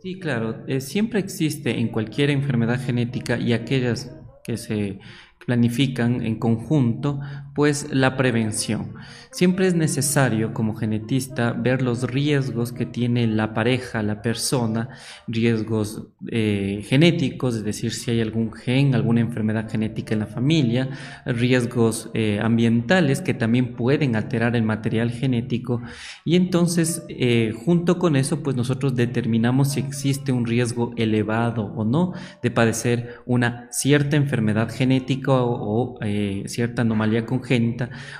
Sí, 0.01 0.17
claro, 0.17 0.63
eh, 0.67 0.79
siempre 0.79 1.19
existe 1.19 1.77
en 1.77 1.89
cualquier 1.89 2.29
enfermedad 2.29 2.79
genética 2.79 3.37
y 3.37 3.51
aquellas 3.51 4.15
que 4.45 4.55
se 4.55 4.99
planifican 5.45 6.21
en 6.25 6.39
conjunto, 6.39 7.19
pues 7.57 7.87
la 7.89 8.15
prevención. 8.17 8.93
Siempre 9.31 9.65
es 9.65 9.73
necesario 9.73 10.53
como 10.53 10.75
genetista 10.75 11.53
ver 11.53 11.81
los 11.81 12.03
riesgos 12.03 12.71
que 12.71 12.85
tiene 12.85 13.25
la 13.25 13.55
pareja, 13.55 14.03
la 14.03 14.21
persona, 14.21 14.89
riesgos 15.27 16.03
eh, 16.27 16.83
genéticos, 16.87 17.55
es 17.55 17.63
decir, 17.63 17.93
si 17.93 18.11
hay 18.11 18.21
algún 18.21 18.53
gen, 18.53 18.93
alguna 18.93 19.21
enfermedad 19.21 19.69
genética 19.69 20.13
en 20.13 20.19
la 20.19 20.27
familia, 20.27 20.89
riesgos 21.25 22.11
eh, 22.13 22.39
ambientales 22.41 23.21
que 23.21 23.33
también 23.33 23.75
pueden 23.75 24.15
alterar 24.15 24.55
el 24.55 24.63
material 24.63 25.09
genético 25.09 25.81
y 26.25 26.35
entonces 26.35 27.03
eh, 27.09 27.55
junto 27.65 27.97
con 27.97 28.15
eso 28.15 28.43
pues 28.43 28.55
nosotros 28.55 28.95
determinamos 28.95 29.71
si 29.71 29.79
existe 29.79 30.31
un 30.31 30.45
riesgo 30.45 30.93
elevado 30.95 31.65
o 31.75 31.83
no 31.83 32.13
de 32.43 32.51
padecer 32.51 33.21
una 33.25 33.67
cierta 33.71 34.15
enfermedad 34.15 34.69
genética 34.71 35.31
o, 35.33 35.97
eh, 36.01 36.43
cierta 36.45 36.83
anomalía 36.83 37.25
congénita 37.25 37.46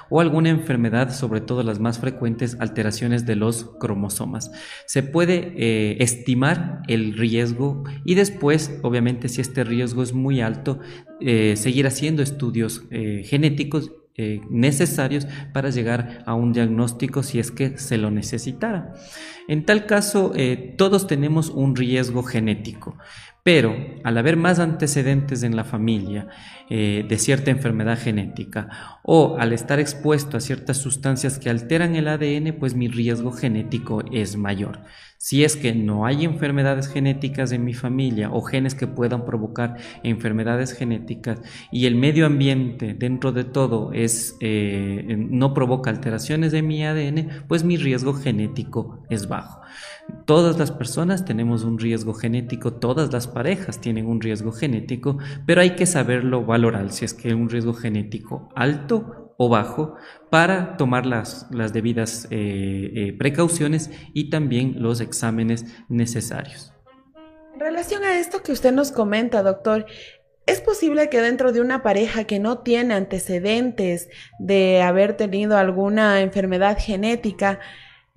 o 0.09 0.21
alguna 0.21 0.49
enfermedad, 0.49 1.13
sobre 1.13 1.41
todo 1.41 1.63
las 1.63 1.79
más 1.79 1.99
frecuentes, 1.99 2.57
alteraciones 2.59 3.25
de 3.25 3.35
los 3.35 3.65
cromosomas. 3.79 4.51
Se 4.85 5.03
puede 5.03 5.53
eh, 5.55 5.97
estimar 5.99 6.81
el 6.87 7.17
riesgo 7.17 7.83
y 8.05 8.15
después, 8.15 8.79
obviamente, 8.83 9.29
si 9.29 9.41
este 9.41 9.63
riesgo 9.63 10.03
es 10.03 10.13
muy 10.13 10.41
alto, 10.41 10.79
eh, 11.19 11.55
seguir 11.55 11.87
haciendo 11.87 12.21
estudios 12.23 12.83
genéticos 12.89 13.91
necesarios 14.49 15.27
para 15.53 15.69
llegar 15.69 16.23
a 16.25 16.33
un 16.33 16.51
diagnóstico 16.51 17.21
si 17.21 17.37
es 17.37 17.51
que 17.51 17.77
se 17.77 17.97
lo 17.97 18.09
necesitara. 18.09 18.93
En 19.47 19.63
tal 19.63 19.85
caso, 19.85 20.33
todos 20.75 21.05
tenemos 21.05 21.49
un 21.49 21.75
riesgo 21.75 22.23
genético. 22.23 22.97
Pero 23.47 23.77
al 24.03 24.17
haber 24.17 24.35
más 24.35 24.59
antecedentes 24.59 25.41
en 25.41 25.55
la 25.55 25.63
familia 25.63 26.27
eh, 26.69 27.05
de 27.07 27.17
cierta 27.17 27.49
enfermedad 27.49 27.97
genética 27.97 28.99
o 29.03 29.37
al 29.39 29.53
estar 29.53 29.79
expuesto 29.79 30.35
a 30.35 30.41
ciertas 30.41 30.79
sustancias 30.79 31.39
que 31.39 31.49
alteran 31.49 31.95
el 31.95 32.09
ADN, 32.09 32.57
pues 32.59 32.75
mi 32.75 32.89
riesgo 32.89 33.31
genético 33.31 34.03
es 34.11 34.35
mayor. 34.35 34.81
Si 35.17 35.43
es 35.43 35.55
que 35.55 35.73
no 35.73 36.05
hay 36.05 36.25
enfermedades 36.25 36.87
genéticas 36.87 37.51
en 37.51 37.65
mi 37.65 37.73
familia 37.73 38.29
o 38.31 38.41
genes 38.41 38.75
que 38.75 38.85
puedan 38.85 39.25
provocar 39.25 39.77
enfermedades 40.03 40.73
genéticas 40.73 41.41
y 41.71 41.87
el 41.87 41.95
medio 41.95 42.27
ambiente 42.27 42.93
dentro 42.93 43.31
de 43.31 43.43
todo 43.43 43.91
es, 43.93 44.37
eh, 44.41 45.15
no 45.17 45.53
provoca 45.55 45.89
alteraciones 45.89 46.51
de 46.51 46.61
mi 46.61 46.85
ADN, 46.85 47.45
pues 47.47 47.63
mi 47.63 47.77
riesgo 47.77 48.13
genético 48.13 49.03
es 49.09 49.27
bajo. 49.27 49.61
Todas 50.25 50.57
las 50.57 50.71
personas 50.71 51.25
tenemos 51.25 51.63
un 51.63 51.79
riesgo 51.79 52.13
genético, 52.13 52.73
todas 52.73 53.11
las 53.11 53.27
parejas 53.27 53.81
tienen 53.81 54.05
un 54.05 54.21
riesgo 54.21 54.51
genético, 54.51 55.17
pero 55.45 55.61
hay 55.61 55.71
que 55.71 55.85
saberlo 55.85 56.45
valorar 56.45 56.91
si 56.91 57.05
es 57.05 57.13
que 57.13 57.29
es 57.29 57.33
un 57.33 57.49
riesgo 57.49 57.73
genético 57.73 58.49
alto 58.55 59.26
o 59.37 59.49
bajo 59.49 59.95
para 60.29 60.77
tomar 60.77 61.05
las, 61.05 61.47
debidas 61.73 62.27
eh, 62.31 62.91
eh, 62.95 63.13
precauciones 63.17 63.91
y 64.13 64.29
también 64.29 64.75
los 64.77 64.99
exámenes 64.99 65.65
necesarios. 65.89 66.73
En 67.53 67.59
relación 67.59 68.03
a 68.03 68.19
esto 68.19 68.43
que 68.43 68.51
usted 68.51 68.71
nos 68.71 68.91
comenta, 68.91 69.43
doctor, 69.43 69.85
¿Es 70.45 70.61
posible 70.61 71.09
que 71.09 71.19
dentro 71.19 71.51
de 71.51 71.59
una 71.59 71.83
pareja 71.83 72.23
que 72.23 72.39
no 72.39 72.59
tiene 72.59 72.93
antecedentes 72.93 74.07
de 74.39 74.81
haber 74.81 75.17
tenido 75.17 75.57
alguna 75.57 76.21
enfermedad 76.21 76.77
genética, 76.79 77.59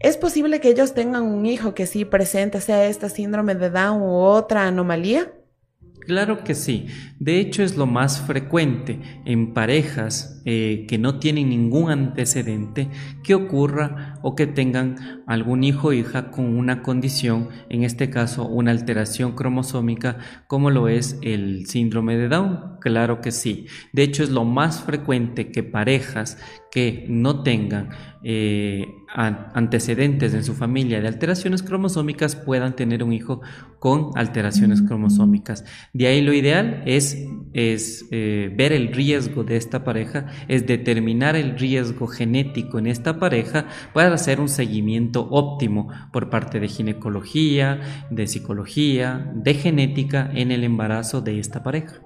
¿Es 0.01 0.17
posible 0.17 0.61
que 0.61 0.71
ellos 0.71 0.95
tengan 0.95 1.25
un 1.25 1.45
hijo 1.45 1.75
que 1.75 1.85
sí 1.85 2.07
presente, 2.07 2.63
sea 2.63 2.87
esta 2.87 3.11
síndrome 3.11 3.55
de 3.55 3.69
Down 3.69 4.01
u 4.01 4.15
otra 4.15 4.67
anomalía? 4.67 5.31
Claro 6.01 6.43
que 6.43 6.55
sí. 6.55 6.87
De 7.19 7.39
hecho, 7.39 7.63
es 7.63 7.77
lo 7.77 7.85
más 7.85 8.19
frecuente 8.23 8.99
en 9.27 9.53
parejas 9.53 10.40
eh, 10.45 10.87
que 10.89 10.99
no 10.99 11.19
tienen 11.19 11.51
ningún 11.51 11.91
antecedente 11.91 12.89
que 13.23 13.35
ocurra 13.35 14.19
o 14.23 14.35
que 14.35 14.47
tengan 14.47 15.23
algún 15.27 15.65
hijo 15.65 15.89
o 15.89 15.93
hija 15.93 16.31
con 16.31 16.57
una 16.57 16.83
condición, 16.83 17.49
en 17.69 17.85
este 17.85 18.11
caso 18.11 18.47
una 18.47 18.71
alteración 18.71 19.33
cromosómica, 19.33 20.19
como 20.47 20.71
lo 20.71 20.89
es 20.89 21.19
el 21.23 21.67
síndrome 21.67 22.17
de 22.17 22.29
Down. 22.29 22.79
Claro 22.81 23.21
que 23.21 23.33
sí. 23.33 23.67
De 23.93 24.03
hecho, 24.03 24.23
es 24.23 24.31
lo 24.31 24.45
más 24.45 24.81
frecuente 24.83 25.51
que 25.51 25.63
parejas 25.63 26.39
que 26.71 27.05
no 27.09 27.43
tengan 27.43 27.91
eh, 28.23 28.87
antecedentes 29.15 30.35
en 30.35 30.45
su 30.45 30.55
familia 30.55 31.01
de 31.01 31.09
alteraciones 31.09 31.63
cromosómicas 31.63 32.37
puedan 32.37 32.77
tener 32.77 33.03
un 33.03 33.13
hijo 33.13 33.41
con 33.79 34.11
alteraciones 34.15 34.83
cromosómicas. 34.83 35.65
De 35.93 36.07
ahí 36.07 36.21
lo 36.21 36.33
ideal 36.33 36.83
es, 36.87 37.19
es 37.53 38.07
eh, 38.11 38.53
ver 38.57 38.73
el 38.73 38.93
riesgo 38.93 39.43
de 39.43 39.57
esta 39.57 39.83
pareja, 39.83 40.27
es 40.49 40.67
determinar 40.67 41.37
el 41.37 41.59
riesgo 41.59 42.07
genético 42.07 42.79
en 42.79 42.87
esta 42.87 43.19
pareja 43.19 43.67
para 43.93 44.15
hacer 44.15 44.41
un 44.41 44.49
seguimiento 44.49 45.29
óptimo 45.31 45.89
por 46.13 46.31
parte 46.31 46.61
de 46.61 46.69
ginecología, 46.69 48.07
de 48.11 48.27
psicología, 48.27 49.31
de 49.35 49.55
genética 49.55 50.31
en 50.35 50.51
el 50.51 50.65
embarazo 50.65 51.21
de 51.21 51.39
esta 51.39 51.63
pareja. 51.63 52.01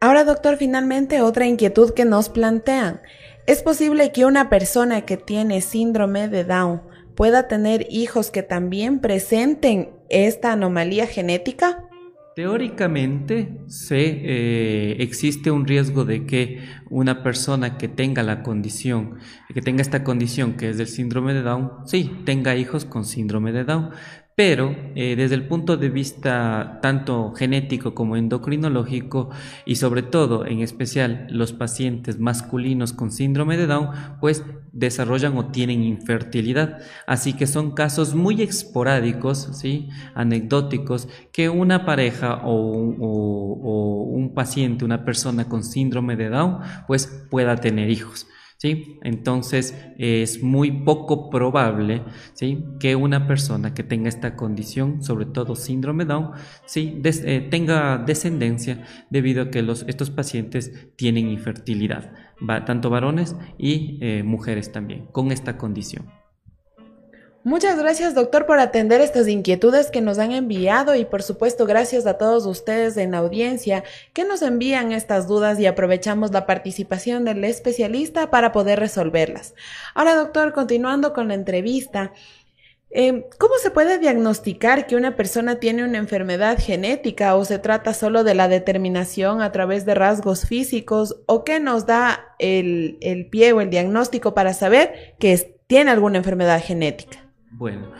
Ahora, 0.00 0.24
doctor, 0.24 0.58
finalmente 0.58 1.22
otra 1.22 1.46
inquietud 1.46 1.94
que 1.94 2.04
nos 2.04 2.28
plantean. 2.28 3.00
¿Es 3.46 3.62
posible 3.62 4.12
que 4.12 4.26
una 4.26 4.50
persona 4.50 5.02
que 5.02 5.16
tiene 5.16 5.60
síndrome 5.60 6.28
de 6.28 6.44
Down 6.44 6.82
pueda 7.14 7.48
tener 7.48 7.86
hijos 7.88 8.30
que 8.30 8.42
también 8.42 9.00
presenten 9.00 9.90
esta 10.10 10.52
anomalía 10.52 11.06
genética? 11.06 11.88
Teóricamente 12.34 13.60
se, 13.68 14.00
eh, 14.06 14.96
existe 14.98 15.52
un 15.52 15.66
riesgo 15.66 16.04
de 16.04 16.26
que 16.26 16.64
una 16.90 17.22
persona 17.22 17.78
que 17.78 17.86
tenga 17.86 18.24
la 18.24 18.42
condición, 18.42 19.18
que 19.52 19.62
tenga 19.62 19.82
esta 19.82 20.02
condición 20.02 20.54
que 20.54 20.70
es 20.70 20.76
del 20.78 20.88
síndrome 20.88 21.32
de 21.32 21.42
Down, 21.42 21.70
sí, 21.86 22.10
tenga 22.24 22.56
hijos 22.56 22.84
con 22.86 23.04
síndrome 23.04 23.52
de 23.52 23.62
Down, 23.62 23.90
pero 24.34 24.74
eh, 24.96 25.14
desde 25.16 25.36
el 25.36 25.46
punto 25.46 25.76
de 25.76 25.90
vista 25.90 26.80
tanto 26.82 27.32
genético 27.34 27.94
como 27.94 28.16
endocrinológico 28.16 29.30
y 29.64 29.76
sobre 29.76 30.02
todo 30.02 30.44
en 30.44 30.60
especial 30.60 31.28
los 31.30 31.52
pacientes 31.52 32.18
masculinos 32.18 32.92
con 32.92 33.12
síndrome 33.12 33.56
de 33.56 33.68
Down 33.68 33.90
pues 34.20 34.42
desarrollan 34.74 35.36
o 35.36 35.50
tienen 35.50 35.82
infertilidad 35.82 36.78
así 37.06 37.32
que 37.32 37.46
son 37.46 37.72
casos 37.72 38.14
muy 38.14 38.42
esporádicos 38.42 39.48
¿sí? 39.52 39.88
anecdóticos 40.14 41.08
que 41.32 41.48
una 41.48 41.84
pareja 41.84 42.42
o, 42.44 42.54
un 44.14 44.34
paciente 44.34 44.84
una 44.84 45.04
persona 45.04 45.48
con 45.48 45.64
síndrome 45.64 46.16
de 46.16 46.28
Down 46.28 46.58
pues 46.86 47.26
pueda 47.30 47.56
tener 47.56 47.90
hijos 47.90 48.26
¿sí? 48.64 48.98
Entonces 49.02 49.76
es 49.98 50.42
muy 50.42 50.70
poco 50.70 51.28
probable, 51.28 52.02
¿sí? 52.32 52.64
Que 52.80 52.96
una 52.96 53.26
persona 53.26 53.74
que 53.74 53.82
tenga 53.82 54.08
esta 54.08 54.36
condición, 54.36 55.02
sobre 55.02 55.26
todo 55.26 55.54
síndrome 55.54 56.06
Down, 56.06 56.30
¿sí? 56.64 57.02
Eh, 57.04 57.46
tenga 57.50 57.98
descendencia 57.98 58.84
debido 59.10 59.42
a 59.42 59.50
que 59.50 59.60
los, 59.60 59.84
estos 59.86 60.10
pacientes 60.10 60.94
tienen 60.96 61.28
infertilidad, 61.28 62.12
tanto 62.64 62.90
varones 62.90 63.36
y 63.58 63.98
eh, 64.00 64.22
mujeres 64.22 64.72
también, 64.72 65.06
con 65.12 65.32
esta 65.32 65.56
condición. 65.56 66.06
Muchas 67.46 67.78
gracias, 67.78 68.14
doctor, 68.14 68.46
por 68.46 68.58
atender 68.58 69.02
estas 69.02 69.28
inquietudes 69.28 69.90
que 69.90 70.00
nos 70.00 70.18
han 70.18 70.32
enviado 70.32 70.94
y 70.94 71.04
por 71.04 71.22
supuesto 71.22 71.66
gracias 71.66 72.06
a 72.06 72.14
todos 72.16 72.46
ustedes 72.46 72.96
en 72.96 73.10
la 73.10 73.18
audiencia 73.18 73.84
que 74.14 74.24
nos 74.24 74.40
envían 74.40 74.92
estas 74.92 75.28
dudas 75.28 75.60
y 75.60 75.66
aprovechamos 75.66 76.32
la 76.32 76.46
participación 76.46 77.26
del 77.26 77.44
especialista 77.44 78.30
para 78.30 78.50
poder 78.50 78.80
resolverlas. 78.80 79.54
Ahora, 79.94 80.14
doctor, 80.14 80.54
continuando 80.54 81.12
con 81.12 81.28
la 81.28 81.34
entrevista, 81.34 82.14
em, 82.94 83.24
¿Cómo 83.38 83.54
se 83.60 83.70
puede 83.70 83.98
diagnosticar 83.98 84.86
que 84.86 84.96
una 84.96 85.16
persona 85.16 85.56
tiene 85.56 85.84
una 85.84 85.98
enfermedad 85.98 86.58
genética 86.58 87.36
o 87.36 87.44
se 87.44 87.58
trata 87.58 87.92
solo 87.92 88.24
de 88.24 88.34
la 88.34 88.48
determinación 88.48 89.42
a 89.42 89.52
través 89.52 89.84
de 89.84 89.94
rasgos 89.94 90.46
físicos 90.46 91.16
o 91.26 91.44
qué 91.44 91.60
nos 91.60 91.84
da 91.84 92.34
el, 92.38 92.96
el 93.02 93.26
pie 93.26 93.52
o 93.52 93.60
el 93.60 93.68
diagnóstico 93.68 94.32
para 94.32 94.54
saber 94.54 95.14
que 95.18 95.58
tiene 95.66 95.90
alguna 95.90 96.18
enfermedad 96.18 96.62
genética? 96.62 97.18
Bueno, 97.50 97.92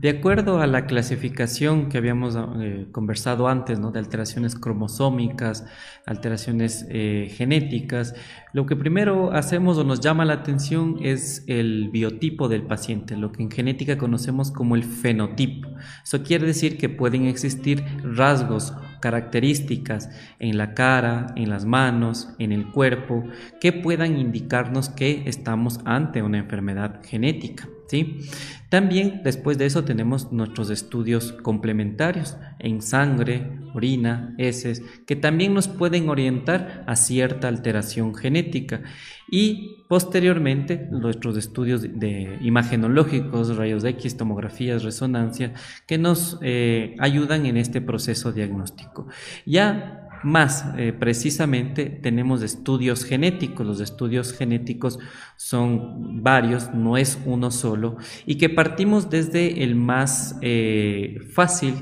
de 0.00 0.10
acuerdo 0.10 0.60
a 0.60 0.68
la 0.68 0.86
clasificación 0.86 1.88
que 1.88 1.98
habíamos 1.98 2.38
eh, 2.60 2.86
conversado 2.92 3.48
antes, 3.48 3.80
de 3.80 3.98
alteraciones 3.98 4.54
cromosómicas, 4.54 5.66
alteraciones 6.06 6.86
eh, 6.88 7.32
genéticas, 7.36 8.14
lo 8.52 8.64
que 8.64 8.76
primero 8.76 9.32
hacemos 9.32 9.76
o 9.76 9.82
nos 9.82 9.98
llama 9.98 10.24
la 10.24 10.34
atención 10.34 10.98
es 11.02 11.42
el 11.48 11.88
biotipo 11.90 12.48
del 12.48 12.62
paciente, 12.62 13.16
lo 13.16 13.32
que 13.32 13.42
en 13.42 13.50
genética 13.50 13.98
conocemos 13.98 14.52
como 14.52 14.76
el 14.76 14.84
fenotipo. 14.84 15.68
Eso 16.04 16.22
quiere 16.22 16.46
decir 16.46 16.78
que 16.78 16.88
pueden 16.88 17.24
existir 17.26 17.84
rasgos, 18.04 18.74
características 19.00 20.10
en 20.38 20.58
la 20.58 20.74
cara, 20.74 21.26
en 21.34 21.50
las 21.50 21.64
manos, 21.64 22.28
en 22.38 22.52
el 22.52 22.70
cuerpo, 22.70 23.24
que 23.60 23.72
puedan 23.72 24.16
indicarnos 24.16 24.90
que 24.90 25.24
estamos 25.26 25.80
ante 25.84 26.22
una 26.22 26.38
enfermedad 26.38 27.00
genética. 27.04 27.68
¿Sí? 27.88 28.20
También 28.68 29.22
después 29.24 29.56
de 29.56 29.64
eso 29.64 29.84
tenemos 29.84 30.30
nuestros 30.30 30.68
estudios 30.68 31.32
complementarios 31.32 32.36
en 32.58 32.82
sangre, 32.82 33.50
orina, 33.74 34.34
heces, 34.36 34.82
que 35.06 35.16
también 35.16 35.54
nos 35.54 35.68
pueden 35.68 36.10
orientar 36.10 36.84
a 36.86 36.94
cierta 36.94 37.48
alteración 37.48 38.14
genética. 38.14 38.82
Y 39.30 39.84
posteriormente 39.88 40.86
nuestros 40.90 41.36
estudios 41.36 41.82
de 41.82 42.38
imagenológicos, 42.42 43.56
rayos 43.56 43.84
X, 43.84 44.16
tomografías, 44.16 44.82
resonancia, 44.82 45.54
que 45.86 45.96
nos 45.96 46.38
eh, 46.42 46.94
ayudan 46.98 47.46
en 47.46 47.56
este 47.56 47.80
proceso 47.80 48.32
diagnóstico. 48.32 49.06
Ya 49.46 50.07
más 50.22 50.64
eh, 50.76 50.92
precisamente 50.92 51.86
tenemos 51.86 52.42
estudios 52.42 53.04
genéticos. 53.04 53.66
Los 53.66 53.80
estudios 53.80 54.32
genéticos 54.32 54.98
son 55.36 56.22
varios, 56.22 56.72
no 56.74 56.96
es 56.96 57.18
uno 57.24 57.50
solo, 57.50 57.96
y 58.26 58.36
que 58.36 58.48
partimos 58.48 59.10
desde 59.10 59.62
el 59.64 59.74
más 59.74 60.38
eh, 60.42 61.18
fácil, 61.32 61.74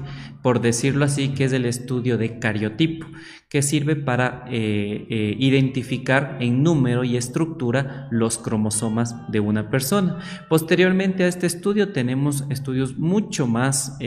por 0.42 0.60
decirlo 0.60 1.04
así, 1.04 1.28
que 1.28 1.44
es 1.44 1.52
el 1.52 1.64
estudio 1.64 2.18
de 2.18 2.38
cariotipo, 2.38 3.06
que 3.48 3.62
sirve 3.62 3.96
para 3.96 4.44
eh, 4.48 5.36
identificar 5.38 6.38
en 6.40 6.62
número 6.62 7.04
y 7.04 7.16
estructura 7.16 8.08
los 8.10 8.38
cromosomas 8.38 9.30
de 9.30 9.40
una 9.40 9.70
persona. 9.70 10.18
Posteriormente 10.48 11.24
a 11.24 11.28
este 11.28 11.46
estudio 11.46 11.92
tenemos 11.92 12.44
estudios 12.50 12.96
mucho 12.96 13.46
más 13.46 13.98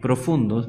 profundos 0.00 0.68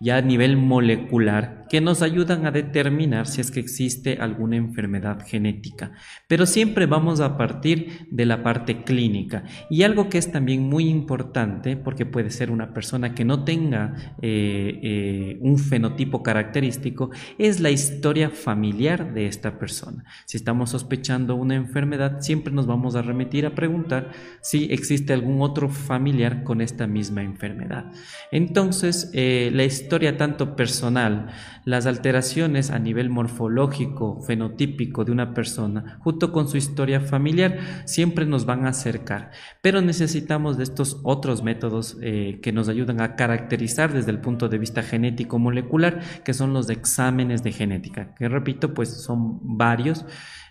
ya 0.00 0.16
a 0.16 0.22
nivel 0.22 0.56
molecular 0.56 1.66
que 1.68 1.80
nos 1.80 2.02
ayudan 2.02 2.46
a 2.46 2.50
determinar 2.50 3.26
si 3.26 3.40
es 3.40 3.50
que 3.50 3.60
existe 3.60 4.18
alguna 4.20 4.56
enfermedad 4.56 5.24
genética. 5.26 5.92
Pero 6.28 6.46
siempre 6.46 6.86
vamos 6.86 7.20
a 7.20 7.36
partir 7.36 8.06
de 8.10 8.26
la 8.26 8.42
parte 8.42 8.84
clínica. 8.84 9.44
Y 9.68 9.82
algo 9.82 10.08
que 10.08 10.18
es 10.18 10.30
también 10.30 10.62
muy 10.62 10.88
importante, 10.88 11.76
porque 11.76 12.06
puede 12.06 12.30
ser 12.30 12.50
una 12.50 12.72
persona 12.72 13.14
que 13.14 13.24
no 13.24 13.44
tenga 13.44 14.14
eh, 14.22 14.78
eh, 14.82 15.38
un 15.40 15.58
fenotipo 15.58 16.22
característico, 16.22 17.10
es 17.38 17.60
la 17.60 17.70
historia 17.70 18.30
familiar 18.30 19.12
de 19.12 19.26
esta 19.26 19.58
persona. 19.58 20.04
Si 20.24 20.36
estamos 20.36 20.70
sospechando 20.70 21.34
una 21.34 21.56
enfermedad, 21.56 22.20
siempre 22.20 22.52
nos 22.52 22.66
vamos 22.66 22.94
a 22.94 23.02
remitir 23.02 23.46
a 23.46 23.54
preguntar 23.54 24.12
si 24.40 24.64
existe 24.70 25.12
algún 25.12 25.42
otro 25.42 25.68
familiar 25.68 26.44
con 26.44 26.60
esta 26.60 26.86
misma 26.86 27.22
enfermedad. 27.22 27.90
Entonces, 28.30 29.10
eh, 29.12 29.50
la 29.52 29.64
historia 29.64 29.85
tanto 29.88 30.56
personal, 30.56 31.28
las 31.64 31.86
alteraciones 31.86 32.70
a 32.70 32.78
nivel 32.78 33.10
morfológico, 33.10 34.20
fenotípico 34.22 35.04
de 35.04 35.12
una 35.12 35.34
persona, 35.34 35.98
junto 36.00 36.32
con 36.32 36.48
su 36.48 36.56
historia 36.56 37.00
familiar, 37.00 37.58
siempre 37.84 38.26
nos 38.26 38.46
van 38.46 38.66
a 38.66 38.70
acercar. 38.70 39.30
Pero 39.62 39.80
necesitamos 39.80 40.56
de 40.56 40.64
estos 40.64 41.00
otros 41.02 41.42
métodos 41.42 41.96
eh, 42.02 42.40
que 42.42 42.52
nos 42.52 42.68
ayudan 42.68 43.00
a 43.00 43.16
caracterizar 43.16 43.92
desde 43.92 44.10
el 44.10 44.20
punto 44.20 44.48
de 44.48 44.58
vista 44.58 44.82
genético 44.82 45.38
molecular, 45.38 46.00
que 46.24 46.34
son 46.34 46.52
los 46.52 46.68
exámenes 46.70 47.42
de 47.42 47.52
genética, 47.52 48.14
que 48.14 48.28
repito, 48.28 48.74
pues 48.74 49.02
son 49.02 49.56
varios. 49.56 50.04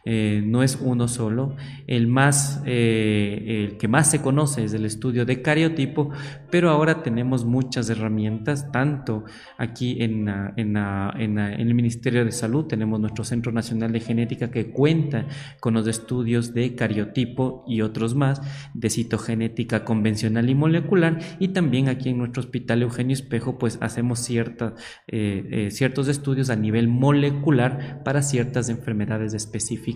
Eh, 0.07 0.43
no 0.45 0.61
es 0.61 0.77
uno 0.79 1.07
solo. 1.07 1.55
El, 1.87 2.07
más, 2.07 2.61
eh, 2.65 3.65
el 3.67 3.77
que 3.77 3.87
más 3.87 4.11
se 4.11 4.21
conoce 4.21 4.63
es 4.63 4.73
el 4.73 4.85
estudio 4.85 5.25
de 5.25 5.41
cariotipo, 5.41 6.11
pero 6.51 6.69
ahora 6.69 7.01
tenemos 7.01 7.43
muchas 7.43 7.89
herramientas, 7.89 8.71
tanto 8.71 9.23
aquí 9.57 9.97
en, 10.03 10.29
en, 10.57 11.37
el 11.39 11.73
Ministerio 11.73 12.23
de 12.23 12.31
Salud, 12.31 12.65
tenemos 12.65 12.99
nuestro 12.99 13.23
Centro 13.23 13.51
Nacional 13.51 13.91
de 13.91 13.99
Genética 13.99 14.51
que 14.51 14.67
cuenta 14.71 15.25
con 15.59 15.73
los 15.73 15.87
estudios 15.87 16.53
de 16.53 16.75
cariotipo 16.75 17.65
y 17.67 17.81
otros 17.81 18.13
más, 18.13 18.41
de 18.75 18.91
citogenética 18.91 19.83
convencional 19.83 20.49
y 20.51 20.55
molecular, 20.55 21.17
y 21.39 21.47
también 21.47 21.89
aquí 21.89 22.09
en 22.09 22.19
nuestro 22.19 22.41
Hospital 22.41 22.83
Eugenio 22.83 23.15
Espejo, 23.15 23.57
pues 23.57 23.79
hacemos 23.81 24.19
cierta, 24.19 24.75
eh, 25.07 25.69
ciertos 25.71 26.07
estudios 26.09 26.51
a 26.51 26.55
nivel 26.55 26.87
molecular 26.87 28.03
para 28.03 28.21
ciertas 28.21 28.69
enfermedades 28.69 29.33
específicas 29.33 29.94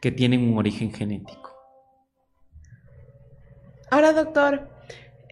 que 0.00 0.10
tienen 0.10 0.42
un 0.42 0.58
origen 0.58 0.92
genético. 0.92 1.50
Ahora, 3.90 4.12
doctor, 4.12 4.68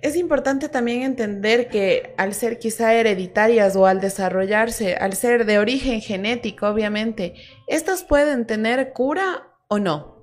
es 0.02 0.16
importante 0.16 0.68
también 0.68 1.02
entender 1.02 1.68
que 1.68 2.14
al 2.18 2.34
ser 2.34 2.58
quizá 2.58 2.94
hereditarias 2.94 3.74
o 3.76 3.86
al 3.86 4.00
desarrollarse, 4.00 4.94
al 4.94 5.14
ser 5.14 5.44
de 5.46 5.58
origen 5.58 6.00
genético, 6.00 6.68
obviamente, 6.68 7.34
¿estas 7.66 8.04
pueden 8.04 8.46
tener 8.46 8.92
cura 8.92 9.48
o 9.68 9.78
no? 9.78 10.18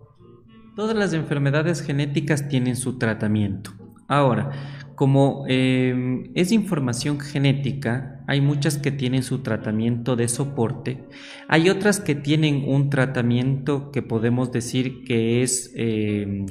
Todas 0.76 0.96
las 0.96 1.14
enfermedades 1.14 1.82
genéticas 1.82 2.48
tienen 2.48 2.76
su 2.76 2.98
tratamiento. 2.98 3.72
Ahora, 4.08 4.52
como 4.96 5.46
em, 5.48 6.32
es 6.36 6.52
información 6.52 7.20
genética, 7.20 8.15
hay 8.28 8.42
muchas 8.42 8.78
que 8.78 8.92
tienen 8.92 9.24
su 9.24 9.40
tratamiento 9.40 10.16
de 10.16 10.28
soporte, 10.28 11.04
hay 11.48 11.70
otras 11.70 12.00
que 12.00 12.16
tienen 12.16 12.64
un 12.68 12.90
tratamiento 12.90 13.92
que 13.92 14.02
podemos 14.02 14.52
decir 14.52 15.04
que 15.04 15.42
es 15.44 15.72
em, 15.76 16.46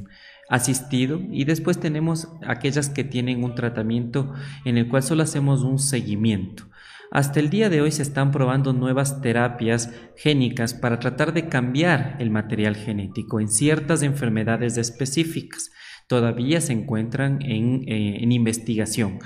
asistido 0.49 1.21
y 1.31 1.45
después 1.45 1.79
tenemos 1.79 2.27
aquellas 2.45 2.89
que 2.89 3.03
tienen 3.03 3.43
un 3.43 3.55
tratamiento 3.55 4.33
en 4.63 4.77
el 4.77 4.87
cual 4.87 5.03
solo 5.03 5.23
hacemos 5.23 5.63
un 5.63 5.79
seguimiento. 5.79 6.65
Hasta 7.11 7.39
el 7.39 7.49
día 7.49 7.69
de 7.69 7.81
hoy 7.81 7.91
se 7.91 8.01
están 8.01 8.31
probando 8.31 8.73
nuevas 8.73 9.21
terapias 9.21 9.93
génicas 10.17 10.73
para 10.73 10.99
tratar 10.99 11.33
de 11.33 11.47
cambiar 11.47 12.17
el 12.19 12.29
material 12.29 12.75
genético 12.75 13.39
en 13.39 13.47
ciertas 13.47 14.01
enfermedades 14.01 14.77
específicas 14.77 15.71
todavía 16.07 16.61
se 16.61 16.73
encuentran 16.73 17.41
en, 17.41 17.83
eh, 17.87 18.19
investigación. 18.21 19.19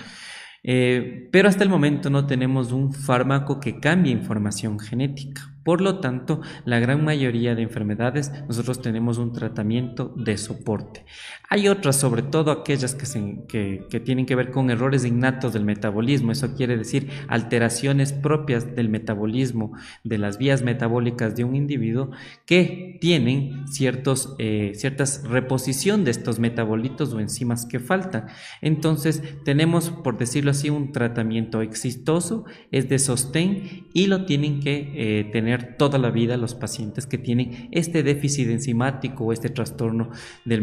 Eh, 0.64 1.30
pero 1.32 1.48
hasta 1.48 1.64
el 1.64 1.70
momento 1.70 2.10
no 2.10 2.28
tenemos 2.28 2.72
un 2.72 2.94
fármaco 2.94 3.60
que 3.60 3.80
cambie 3.80 4.12
información 4.12 4.80
genética. 4.80 5.56
Por 5.64 5.82
lo 5.82 6.00
tanto, 6.00 6.42
la 6.66 6.80
gran 6.80 7.04
mayoría 7.04 7.54
de 7.54 7.64
enfermedades 7.64 8.32
nosotros 8.48 8.82
tenemos 8.82 9.18
un 9.18 9.34
tratamiento 9.34 10.14
de 10.16 10.38
soporte. 10.38 11.06
Hay 11.50 11.68
otras, 11.68 12.00
sobre 12.00 12.22
todo 12.22 12.52
aquellas 12.52 12.96
que, 12.96 14.00
tienen 14.06 14.26
que 14.26 14.36
ver 14.36 14.52
con 14.52 14.70
errores 14.70 15.04
innatos 15.04 15.54
del 15.54 15.66
metabolismo, 15.66 16.32
eso 16.32 16.56
quiere 16.56 16.78
decir 16.78 17.10
alteraciones 17.28 18.14
propias 18.14 18.76
del 18.76 18.90
metabolismo, 18.90 19.74
de 20.04 20.18
las 20.18 20.38
vías 20.38 20.62
metabólicas 20.62 21.36
de 21.36 21.44
un 21.44 21.56
individuo, 21.56 22.12
que 22.46 22.98
tienen 23.02 23.68
ciertos, 23.68 24.36
eh, 24.38 24.74
ciertas 24.76 25.24
reposición 25.28 26.04
de 26.04 26.12
estos 26.12 26.40
metabolitos 26.40 27.14
o 27.14 27.20
enzimas 27.20 27.66
que 27.66 27.80
faltan. 27.80 28.28
Entonces, 28.62 29.24
tenemos, 29.44 29.90
por 29.90 30.18
decirlo 30.18 30.52
así, 30.52 30.70
un 30.70 30.92
tratamiento 30.92 31.62
exitoso, 31.62 32.46
es 32.72 32.88
de 32.90 33.00
sostén 33.00 33.88
y 33.94 34.08
lo 34.08 34.26
tienen 34.26 34.60
que 34.60 34.92
eh, 34.94 35.24
tener 35.32 35.49
toda 35.58 35.98
la 35.98 36.12
vida 36.12 36.38
los 36.38 36.56
pacientes 36.56 37.06
que 37.06 37.18
tienen 37.18 37.70
este 37.72 38.04
déficit 38.04 38.50
enzimático 38.50 39.26
o 39.26 39.34
este 39.34 39.50
trastorno 39.50 40.10
del 40.46 40.60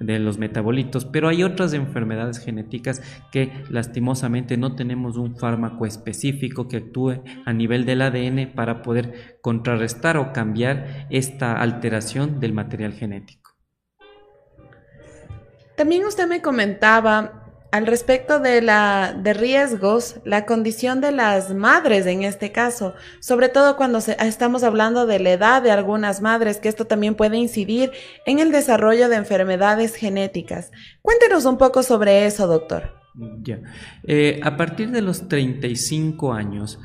de 0.00 0.18
los 0.18 0.38
metabolitos. 0.38 1.04
Pero 1.04 1.28
hay 1.28 1.42
otras 1.42 1.72
enfermedades 1.72 2.38
genéticas 2.38 3.02
que 3.32 3.52
lastimosamente 3.68 4.56
no 4.56 4.74
tenemos 4.74 5.16
un 5.16 5.36
fármaco 5.36 5.86
específico 5.86 6.68
que 6.68 6.78
actúe 6.78 7.22
a 7.44 7.52
nivel 7.52 7.84
del 7.84 8.02
ADN 8.02 8.52
para 8.54 8.82
poder 8.82 9.38
contrarrestar 9.40 10.16
o 10.16 10.32
cambiar 10.32 11.06
esta 11.10 11.60
alteración 11.60 12.40
del 12.40 12.52
material 12.52 12.92
genético. 12.92 13.52
También 15.76 16.04
usted 16.04 16.28
me 16.28 16.42
comentaba 16.42 17.47
al 17.70 17.86
respecto 17.86 18.40
de 18.40 18.62
la 18.62 19.14
de 19.18 19.34
riesgos, 19.34 20.16
la 20.24 20.46
condición 20.46 21.00
de 21.00 21.12
las 21.12 21.54
madres 21.54 22.06
en 22.06 22.22
este 22.22 22.50
caso, 22.50 22.94
sobre 23.20 23.48
todo 23.48 23.76
cuando 23.76 23.98
estamos 23.98 24.62
hablando 24.62 25.06
de 25.06 25.18
la 25.18 25.32
edad 25.32 25.62
de 25.62 25.70
algunas 25.70 26.22
madres, 26.22 26.58
que 26.58 26.68
esto 26.68 26.86
también 26.86 27.14
puede 27.14 27.36
incidir 27.36 27.92
en 28.24 28.38
el 28.38 28.52
desarrollo 28.52 29.08
de 29.08 29.16
enfermedades 29.16 29.94
genéticas. 29.94 30.70
Cuéntenos 31.02 31.44
un 31.44 31.58
poco 31.58 31.82
sobre 31.82 32.26
eso, 32.26 32.46
doctor. 32.46 32.94
Ya. 33.42 33.60
Eh, 34.04 34.40
a 34.42 34.56
partir 34.56 34.90
de 34.90 35.02
los 35.02 35.28
35 35.28 36.32
años, 36.32 36.78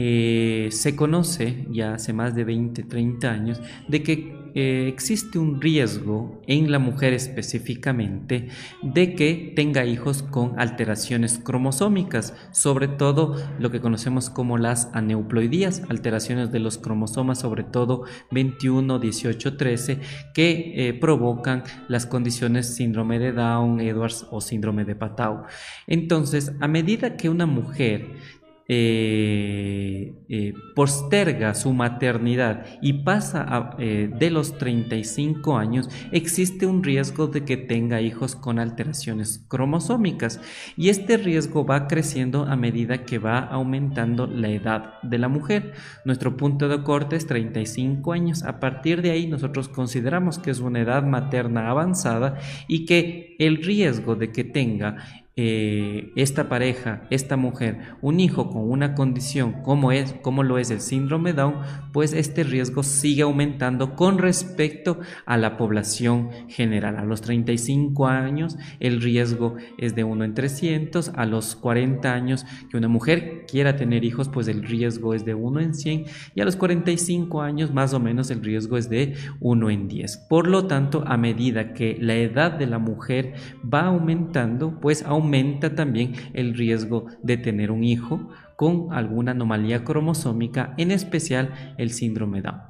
eh, 0.00 0.68
se 0.70 0.94
conoce 0.94 1.66
ya 1.72 1.94
hace 1.94 2.12
más 2.12 2.32
de 2.32 2.44
20, 2.44 2.84
30 2.84 3.32
años 3.32 3.60
de 3.88 4.04
que 4.04 4.38
eh, 4.54 4.86
existe 4.88 5.40
un 5.40 5.60
riesgo 5.60 6.40
en 6.46 6.70
la 6.70 6.78
mujer 6.78 7.12
específicamente 7.14 8.48
de 8.80 9.16
que 9.16 9.52
tenga 9.56 9.84
hijos 9.84 10.22
con 10.22 10.58
alteraciones 10.58 11.38
cromosómicas, 11.38 12.32
sobre 12.52 12.86
todo 12.86 13.34
lo 13.58 13.72
que 13.72 13.80
conocemos 13.80 14.30
como 14.30 14.56
las 14.56 14.88
aneuploidías, 14.92 15.82
alteraciones 15.88 16.52
de 16.52 16.60
los 16.60 16.78
cromosomas, 16.78 17.40
sobre 17.40 17.64
todo 17.64 18.04
21, 18.30 19.00
18, 19.00 19.56
13, 19.56 19.98
que 20.32 20.74
eh, 20.76 20.94
provocan 20.94 21.64
las 21.88 22.06
condiciones 22.06 22.74
síndrome 22.74 23.18
de 23.18 23.32
Down, 23.32 23.80
Edwards 23.80 24.26
o 24.30 24.40
síndrome 24.40 24.84
de 24.84 24.94
Patau. 24.94 25.42
Entonces, 25.88 26.52
a 26.60 26.68
medida 26.68 27.16
que 27.16 27.28
una 27.28 27.46
mujer 27.46 28.37
eh, 28.70 30.12
eh, 30.28 30.52
posterga 30.74 31.54
su 31.54 31.72
maternidad 31.72 32.66
y 32.82 33.02
pasa 33.02 33.70
eh, 33.78 34.10
de 34.14 34.30
los 34.30 34.58
35 34.58 35.56
años, 35.56 35.88
existe 36.12 36.66
un 36.66 36.84
riesgo 36.84 37.28
de 37.28 37.46
que 37.46 37.56
tenga 37.56 38.02
hijos 38.02 38.36
con 38.36 38.58
alteraciones 38.58 39.42
cromosómicas 39.48 40.42
y 40.76 40.90
este 40.90 41.16
riesgo 41.16 41.64
va 41.64 41.86
creciendo 41.86 42.44
a 42.44 42.56
medida 42.56 43.06
que 43.06 43.18
va 43.18 43.38
aumentando 43.38 44.26
la 44.26 44.50
edad 44.50 45.00
de 45.02 45.16
la 45.16 45.28
mujer. 45.28 45.72
Nuestro 46.04 46.36
punto 46.36 46.68
de 46.68 46.82
corte 46.82 47.16
es 47.16 47.26
35 47.26 48.12
años. 48.12 48.42
A 48.42 48.60
partir 48.60 49.00
de 49.00 49.12
ahí 49.12 49.26
nosotros 49.26 49.70
consideramos 49.70 50.38
que 50.38 50.50
es 50.50 50.60
una 50.60 50.80
edad 50.80 51.04
materna 51.04 51.70
avanzada 51.70 52.38
y 52.68 52.84
que 52.84 53.34
el 53.38 53.64
riesgo 53.64 54.14
de 54.14 54.30
que 54.30 54.44
tenga 54.44 55.24
eh, 55.40 56.10
esta 56.16 56.48
pareja, 56.48 57.06
esta 57.10 57.36
mujer, 57.36 57.78
un 58.02 58.18
hijo 58.18 58.50
con 58.50 58.68
una 58.68 58.96
condición 58.96 59.62
como, 59.62 59.92
es, 59.92 60.14
como 60.14 60.42
lo 60.42 60.58
es 60.58 60.72
el 60.72 60.80
síndrome 60.80 61.32
Down, 61.32 61.60
pues 61.92 62.12
este 62.12 62.42
riesgo 62.42 62.82
sigue 62.82 63.22
aumentando 63.22 63.94
con 63.94 64.18
respecto 64.18 64.98
a 65.26 65.36
la 65.36 65.56
población 65.56 66.30
general. 66.48 66.96
A 66.96 67.04
los 67.04 67.20
35 67.20 68.08
años 68.08 68.56
el 68.80 69.00
riesgo 69.00 69.54
es 69.78 69.94
de 69.94 70.02
1 70.02 70.24
en 70.24 70.34
300, 70.34 71.12
a 71.14 71.24
los 71.24 71.54
40 71.54 72.12
años 72.12 72.44
que 72.68 72.76
una 72.76 72.88
mujer 72.88 73.44
quiera 73.48 73.76
tener 73.76 74.02
hijos, 74.02 74.28
pues 74.28 74.48
el 74.48 74.64
riesgo 74.64 75.14
es 75.14 75.24
de 75.24 75.34
1 75.34 75.60
en 75.60 75.74
100 75.74 76.04
y 76.34 76.40
a 76.40 76.46
los 76.46 76.56
45 76.56 77.42
años 77.42 77.72
más 77.72 77.94
o 77.94 78.00
menos 78.00 78.32
el 78.32 78.42
riesgo 78.42 78.76
es 78.76 78.90
de 78.90 79.14
1 79.38 79.70
en 79.70 79.86
10. 79.86 80.16
Por 80.28 80.48
lo 80.48 80.66
tanto, 80.66 81.04
a 81.06 81.16
medida 81.16 81.74
que 81.74 81.96
la 82.00 82.16
edad 82.16 82.50
de 82.50 82.66
la 82.66 82.80
mujer 82.80 83.34
va 83.62 83.82
aumentando, 83.82 84.80
pues 84.80 85.04
aumenta 85.04 85.27
aumenta 85.28 85.74
también 85.74 86.14
el 86.32 86.54
riesgo 86.54 87.06
de 87.22 87.36
tener 87.36 87.70
un 87.70 87.84
hijo 87.84 88.30
con 88.56 88.88
alguna 88.92 89.32
anomalía 89.32 89.84
cromosómica, 89.84 90.74
en 90.78 90.90
especial 90.90 91.74
el 91.76 91.90
síndrome 91.90 92.40
Down. 92.40 92.62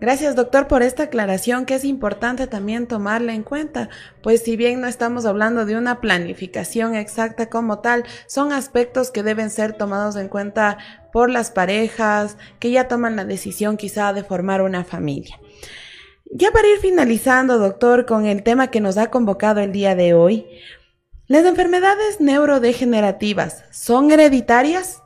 Gracias 0.00 0.34
doctor 0.34 0.66
por 0.66 0.82
esta 0.82 1.04
aclaración 1.04 1.64
que 1.64 1.76
es 1.76 1.84
importante 1.84 2.48
también 2.48 2.88
tomarla 2.88 3.32
en 3.32 3.44
cuenta, 3.44 3.88
pues 4.22 4.42
si 4.42 4.56
bien 4.56 4.80
no 4.80 4.88
estamos 4.88 5.24
hablando 5.24 5.64
de 5.64 5.78
una 5.78 6.00
planificación 6.00 6.96
exacta 6.96 7.48
como 7.48 7.78
tal, 7.78 8.04
son 8.26 8.52
aspectos 8.52 9.12
que 9.12 9.22
deben 9.22 9.50
ser 9.50 9.74
tomados 9.74 10.16
en 10.16 10.28
cuenta 10.28 10.78
por 11.12 11.30
las 11.30 11.52
parejas 11.52 12.36
que 12.58 12.72
ya 12.72 12.88
toman 12.88 13.14
la 13.14 13.24
decisión 13.24 13.76
quizá 13.76 14.12
de 14.12 14.24
formar 14.24 14.60
una 14.60 14.82
familia. 14.82 15.38
Ya 16.36 16.50
para 16.50 16.66
ir 16.66 16.78
finalizando, 16.78 17.58
doctor, 17.58 18.06
con 18.06 18.26
el 18.26 18.42
tema 18.42 18.66
que 18.66 18.80
nos 18.80 18.98
ha 18.98 19.08
convocado 19.08 19.60
el 19.60 19.70
día 19.70 19.94
de 19.94 20.14
hoy, 20.14 20.44
¿las 21.28 21.44
enfermedades 21.44 22.20
neurodegenerativas 22.20 23.62
son 23.70 24.10
hereditarias? 24.10 25.00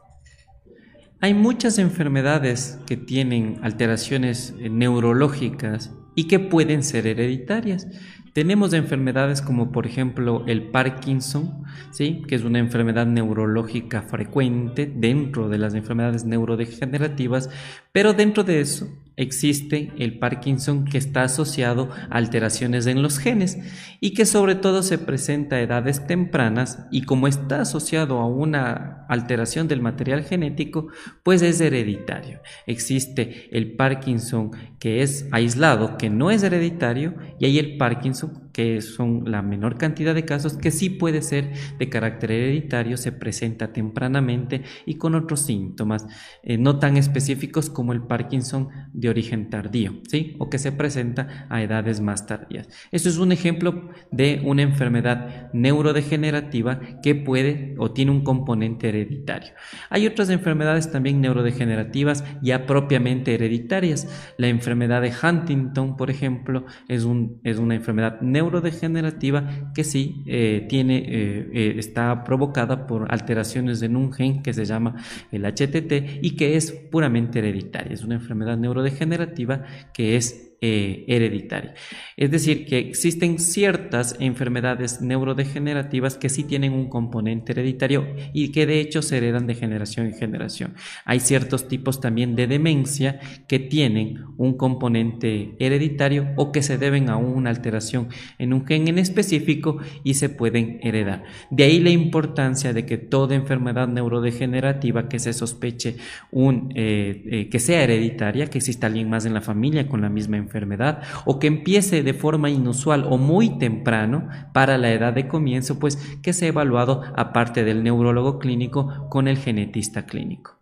Hay 1.20 1.34
muchas 1.34 1.76
enfermedades 1.76 2.78
que 2.86 2.96
tienen 2.96 3.58
alteraciones 3.62 4.54
eh, 4.58 4.70
neurológicas 4.70 5.92
y 6.14 6.28
que 6.28 6.38
pueden 6.38 6.82
ser 6.82 7.06
hereditarias. 7.06 7.86
Tenemos 8.32 8.72
enfermedades 8.72 9.42
como 9.42 9.70
por 9.70 9.86
ejemplo 9.86 10.44
el 10.46 10.70
Parkinson, 10.70 11.62
¿sí? 11.90 12.22
que 12.26 12.34
es 12.34 12.44
una 12.44 12.58
enfermedad 12.58 13.06
neurológica 13.06 14.02
frecuente 14.02 14.90
dentro 14.92 15.48
de 15.48 15.58
las 15.58 15.74
enfermedades 15.74 16.24
neurodegenerativas, 16.24 17.50
pero 17.92 18.12
dentro 18.12 18.44
de 18.44 18.60
eso 18.60 18.88
existe 19.18 19.92
el 19.98 20.18
Parkinson 20.20 20.84
que 20.84 20.96
está 20.96 21.24
asociado 21.24 21.90
a 22.08 22.16
alteraciones 22.16 22.86
en 22.86 23.02
los 23.02 23.18
genes 23.18 23.58
y 24.00 24.14
que 24.14 24.24
sobre 24.24 24.54
todo 24.54 24.82
se 24.82 24.96
presenta 24.96 25.56
a 25.56 25.60
edades 25.60 26.06
tempranas 26.06 26.86
y 26.92 27.02
como 27.02 27.26
está 27.26 27.60
asociado 27.62 28.20
a 28.20 28.26
una 28.26 29.04
alteración 29.08 29.66
del 29.66 29.82
material 29.82 30.22
genético, 30.22 30.88
pues 31.24 31.42
es 31.42 31.60
hereditario. 31.60 32.40
Existe 32.66 33.48
el 33.50 33.74
Parkinson 33.74 34.52
que 34.78 35.02
es 35.02 35.26
aislado, 35.32 35.96
que 35.98 36.10
no 36.10 36.30
es 36.30 36.44
hereditario, 36.44 37.14
y 37.40 37.46
hay 37.46 37.58
el 37.58 37.76
Parkinson 37.76 38.47
que 38.58 38.82
son 38.82 39.22
la 39.30 39.40
menor 39.40 39.78
cantidad 39.78 40.16
de 40.16 40.24
casos 40.24 40.54
que 40.56 40.72
sí 40.72 40.90
puede 40.90 41.22
ser 41.22 41.52
de 41.78 41.88
carácter 41.88 42.32
hereditario, 42.32 42.96
se 42.96 43.12
presenta 43.12 43.72
tempranamente 43.72 44.62
y 44.84 44.94
con 44.94 45.14
otros 45.14 45.42
síntomas 45.42 46.08
eh, 46.42 46.58
no 46.58 46.80
tan 46.80 46.96
específicos 46.96 47.70
como 47.70 47.92
el 47.92 48.02
Parkinson 48.02 48.70
de 48.92 49.10
origen 49.10 49.48
tardío, 49.48 50.00
¿sí? 50.08 50.34
O 50.40 50.50
que 50.50 50.58
se 50.58 50.72
presenta 50.72 51.46
a 51.48 51.62
edades 51.62 52.00
más 52.00 52.26
tardías. 52.26 52.68
Eso 52.90 53.08
es 53.08 53.18
un 53.18 53.30
ejemplo 53.30 53.90
de 54.10 54.42
una 54.44 54.62
enfermedad 54.62 55.52
neurodegenerativa 55.52 56.80
que 57.00 57.14
puede 57.14 57.76
o 57.78 57.92
tiene 57.92 58.10
un 58.10 58.24
componente 58.24 58.88
hereditario. 58.88 59.52
Hay 59.88 60.04
otras 60.04 60.30
enfermedades 60.30 60.90
también 60.90 61.20
neurodegenerativas 61.20 62.24
ya 62.42 62.66
propiamente 62.66 63.34
hereditarias. 63.34 64.34
La 64.36 64.48
enfermedad 64.48 65.00
de 65.00 65.12
Huntington, 65.12 65.96
por 65.96 66.10
ejemplo, 66.10 66.66
es, 66.88 67.04
un, 67.04 67.40
es 67.44 67.58
una 67.58 67.76
enfermedad 67.76 68.20
neurodegenerativa 68.20 68.47
neurodegenerativa 68.48 69.72
que 69.74 69.84
sí 69.84 70.22
eh, 70.26 70.66
tiene, 70.68 70.98
eh, 70.98 71.50
eh, 71.52 71.74
está 71.78 72.24
provocada 72.24 72.86
por 72.86 73.12
alteraciones 73.12 73.82
en 73.82 73.96
un 73.96 74.12
gen 74.12 74.42
que 74.42 74.52
se 74.52 74.64
llama 74.64 74.96
el 75.30 75.44
HTT 75.44 76.22
y 76.22 76.36
que 76.36 76.56
es 76.56 76.72
puramente 76.72 77.38
hereditaria. 77.38 77.92
Es 77.92 78.02
una 78.02 78.14
enfermedad 78.14 78.56
neurodegenerativa 78.56 79.64
que 79.92 80.16
es 80.16 80.47
eh, 80.60 81.04
hereditaria. 81.06 81.74
Es 82.16 82.30
decir, 82.30 82.66
que 82.66 82.78
existen 82.78 83.38
ciertas 83.38 84.16
enfermedades 84.18 85.00
neurodegenerativas 85.00 86.16
que 86.16 86.28
sí 86.28 86.42
tienen 86.42 86.72
un 86.72 86.88
componente 86.88 87.52
hereditario 87.52 88.06
y 88.32 88.50
que 88.50 88.66
de 88.66 88.80
hecho 88.80 89.02
se 89.02 89.18
heredan 89.18 89.46
de 89.46 89.54
generación 89.54 90.06
en 90.06 90.14
generación. 90.14 90.74
Hay 91.04 91.20
ciertos 91.20 91.68
tipos 91.68 92.00
también 92.00 92.34
de 92.34 92.48
demencia 92.48 93.20
que 93.46 93.60
tienen 93.60 94.24
un 94.36 94.56
componente 94.56 95.54
hereditario 95.60 96.28
o 96.36 96.50
que 96.50 96.62
se 96.62 96.76
deben 96.76 97.08
a 97.08 97.16
una 97.16 97.50
alteración 97.50 98.08
en 98.38 98.52
un 98.52 98.66
gen 98.66 98.88
en 98.88 98.98
específico 98.98 99.78
y 100.02 100.14
se 100.14 100.28
pueden 100.28 100.80
heredar. 100.82 101.24
De 101.50 101.64
ahí 101.64 101.78
la 101.78 101.90
importancia 101.90 102.72
de 102.72 102.84
que 102.84 102.98
toda 102.98 103.36
enfermedad 103.36 103.86
neurodegenerativa 103.86 105.08
que 105.08 105.18
se 105.18 105.32
sospeche 105.32 105.96
un, 106.30 106.72
eh, 106.74 107.22
eh, 107.30 107.48
que 107.48 107.58
sea 107.58 107.84
hereditaria, 107.84 108.46
que 108.46 108.58
exista 108.58 108.88
alguien 108.88 109.08
más 109.08 109.24
en 109.24 109.34
la 109.34 109.40
familia 109.40 109.86
con 109.86 110.00
la 110.00 110.08
misma 110.08 110.36
enfermedad, 110.36 110.47
enfermedad 110.48 111.02
o 111.24 111.38
que 111.38 111.46
empiece 111.46 112.02
de 112.02 112.14
forma 112.14 112.50
inusual 112.50 113.04
o 113.08 113.18
muy 113.18 113.58
temprano 113.58 114.28
para 114.52 114.78
la 114.78 114.90
edad 114.90 115.12
de 115.12 115.28
comienzo, 115.28 115.78
pues 115.78 115.96
que 116.22 116.32
sea 116.32 116.48
evaluado 116.48 117.02
aparte 117.16 117.64
del 117.64 117.84
neurólogo 117.84 118.38
clínico 118.38 119.08
con 119.10 119.28
el 119.28 119.38
genetista 119.38 120.06
clínico. 120.06 120.58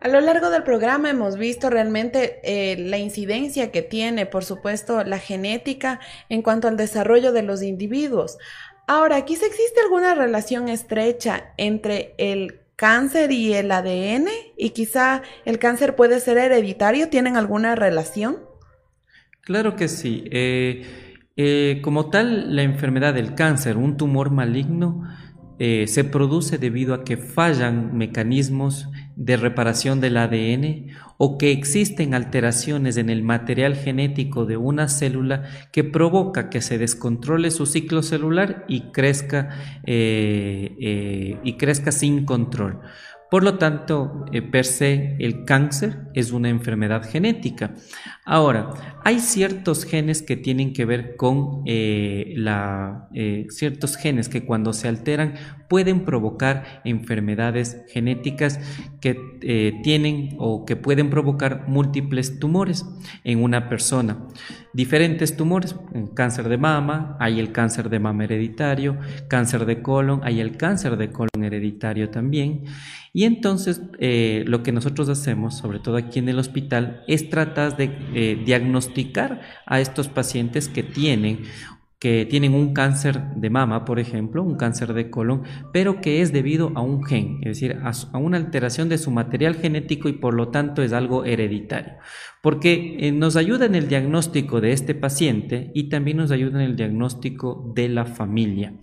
A 0.00 0.06
lo 0.06 0.20
largo 0.20 0.50
del 0.50 0.62
programa 0.62 1.10
hemos 1.10 1.36
visto 1.36 1.70
realmente 1.70 2.40
eh, 2.44 2.76
la 2.78 2.98
incidencia 2.98 3.72
que 3.72 3.82
tiene, 3.82 4.26
por 4.26 4.44
supuesto, 4.44 5.02
la 5.02 5.18
genética 5.18 5.98
en 6.28 6.42
cuanto 6.42 6.68
al 6.68 6.76
desarrollo 6.76 7.32
de 7.32 7.42
los 7.42 7.62
individuos. 7.62 8.38
Ahora, 8.86 9.24
¿quizá 9.24 9.46
existe 9.46 9.80
alguna 9.80 10.14
relación 10.14 10.68
estrecha 10.68 11.52
entre 11.56 12.14
el 12.16 12.60
cáncer 12.78 13.32
y 13.32 13.54
el 13.54 13.72
ADN 13.72 14.28
y 14.56 14.70
quizá 14.70 15.22
el 15.44 15.58
cáncer 15.58 15.96
puede 15.96 16.20
ser 16.20 16.38
hereditario, 16.38 17.08
¿tienen 17.08 17.36
alguna 17.36 17.74
relación? 17.74 18.36
Claro 19.40 19.74
que 19.74 19.88
sí. 19.88 20.22
Eh, 20.30 21.16
eh, 21.36 21.80
como 21.82 22.08
tal, 22.08 22.54
la 22.54 22.62
enfermedad 22.62 23.14
del 23.14 23.34
cáncer, 23.34 23.76
un 23.76 23.96
tumor 23.96 24.30
maligno, 24.30 25.02
eh, 25.58 25.86
se 25.88 26.04
produce 26.04 26.58
debido 26.58 26.94
a 26.94 27.04
que 27.04 27.16
fallan 27.16 27.96
mecanismos 27.96 28.88
de 29.16 29.36
reparación 29.36 30.00
del 30.00 30.16
ADN 30.16 30.86
o 31.16 31.36
que 31.36 31.50
existen 31.50 32.14
alteraciones 32.14 32.96
en 32.96 33.10
el 33.10 33.24
material 33.24 33.74
genético 33.74 34.46
de 34.46 34.56
una 34.56 34.88
célula 34.88 35.42
que 35.72 35.82
provoca 35.82 36.48
que 36.48 36.60
se 36.60 36.78
descontrole 36.78 37.50
su 37.50 37.66
ciclo 37.66 38.02
celular 38.02 38.64
y 38.68 38.92
crezca, 38.92 39.80
eh, 39.84 40.76
eh, 40.80 41.40
y 41.42 41.56
crezca 41.56 41.90
sin 41.90 42.24
control. 42.24 42.80
Por 43.30 43.44
lo 43.44 43.58
tanto, 43.58 44.24
eh, 44.32 44.40
per 44.40 44.64
se, 44.64 45.16
el 45.18 45.44
cáncer 45.44 46.08
es 46.14 46.32
una 46.32 46.48
enfermedad 46.48 47.02
genética. 47.06 47.74
Ahora, 48.30 48.74
hay 49.04 49.20
ciertos 49.20 49.86
genes 49.86 50.20
que 50.20 50.36
tienen 50.36 50.74
que 50.74 50.84
ver 50.84 51.16
con 51.16 51.62
eh, 51.64 52.36
eh, 53.14 53.46
ciertos 53.48 53.96
genes 53.96 54.28
que 54.28 54.44
cuando 54.44 54.74
se 54.74 54.86
alteran 54.86 55.32
pueden 55.66 56.04
provocar 56.04 56.82
enfermedades 56.84 57.78
genéticas 57.88 58.60
que 59.00 59.14
tienen 59.82 60.36
o 60.38 60.66
que 60.66 60.76
pueden 60.76 61.08
provocar 61.08 61.68
múltiples 61.68 62.38
tumores 62.38 62.84
en 63.24 63.42
una 63.42 63.70
persona. 63.70 64.18
Diferentes 64.74 65.34
tumores, 65.34 65.74
cáncer 66.14 66.50
de 66.50 66.58
mama, 66.58 67.16
hay 67.20 67.40
el 67.40 67.52
cáncer 67.52 67.88
de 67.88 67.98
mama 68.00 68.24
hereditario, 68.24 68.98
cáncer 69.28 69.64
de 69.64 69.80
colon, 69.80 70.20
hay 70.22 70.40
el 70.40 70.58
cáncer 70.58 70.98
de 70.98 71.10
colon 71.10 71.42
hereditario 71.42 72.10
también. 72.10 72.64
Y 73.12 73.24
entonces 73.24 73.80
eh, 73.98 74.44
lo 74.46 74.62
que 74.62 74.70
nosotros 74.70 75.08
hacemos, 75.08 75.56
sobre 75.56 75.80
todo 75.80 75.96
aquí 75.96 76.18
en 76.18 76.28
el 76.28 76.38
hospital, 76.38 77.02
es 77.08 77.30
tratar 77.30 77.76
de 77.76 77.90
eh, 78.18 78.36
diagnosticar 78.44 79.40
a 79.64 79.78
estos 79.78 80.08
pacientes 80.08 80.68
que 80.68 80.82
tienen 80.82 81.44
que 81.98 82.26
tienen 82.26 82.54
un 82.54 82.74
cáncer 82.74 83.34
de 83.34 83.50
mama, 83.50 83.84
por 83.84 83.98
ejemplo, 83.98 84.44
un 84.44 84.56
cáncer 84.56 84.94
de 84.94 85.10
colon, 85.10 85.42
pero 85.72 86.00
que 86.00 86.22
es 86.22 86.32
debido 86.32 86.70
a 86.76 86.80
un 86.80 87.04
gen, 87.04 87.38
es 87.42 87.60
decir, 87.60 87.76
a, 87.82 88.18
una 88.18 88.36
alteración 88.36 88.88
de 88.88 88.98
su 88.98 89.10
material 89.10 89.56
genético 89.56 90.08
y 90.08 90.12
por 90.12 90.34
lo 90.34 90.48
tanto 90.48 90.82
es 90.82 90.92
algo 90.92 91.24
hereditario. 91.24 91.94
Porque 92.40 92.98
eh, 93.00 93.10
nos 93.10 93.34
ayuda 93.34 93.66
en 93.66 93.74
el 93.74 93.88
diagnóstico 93.88 94.60
de 94.60 94.72
este 94.72 94.94
paciente 94.94 95.72
y 95.74 95.88
también 95.88 96.18
nos 96.18 96.30
ayuda 96.30 96.62
en 96.62 96.70
el 96.70 96.76
diagnóstico 96.76 97.72
de 97.74 97.88
la 97.88 98.04
familia. 98.04 98.74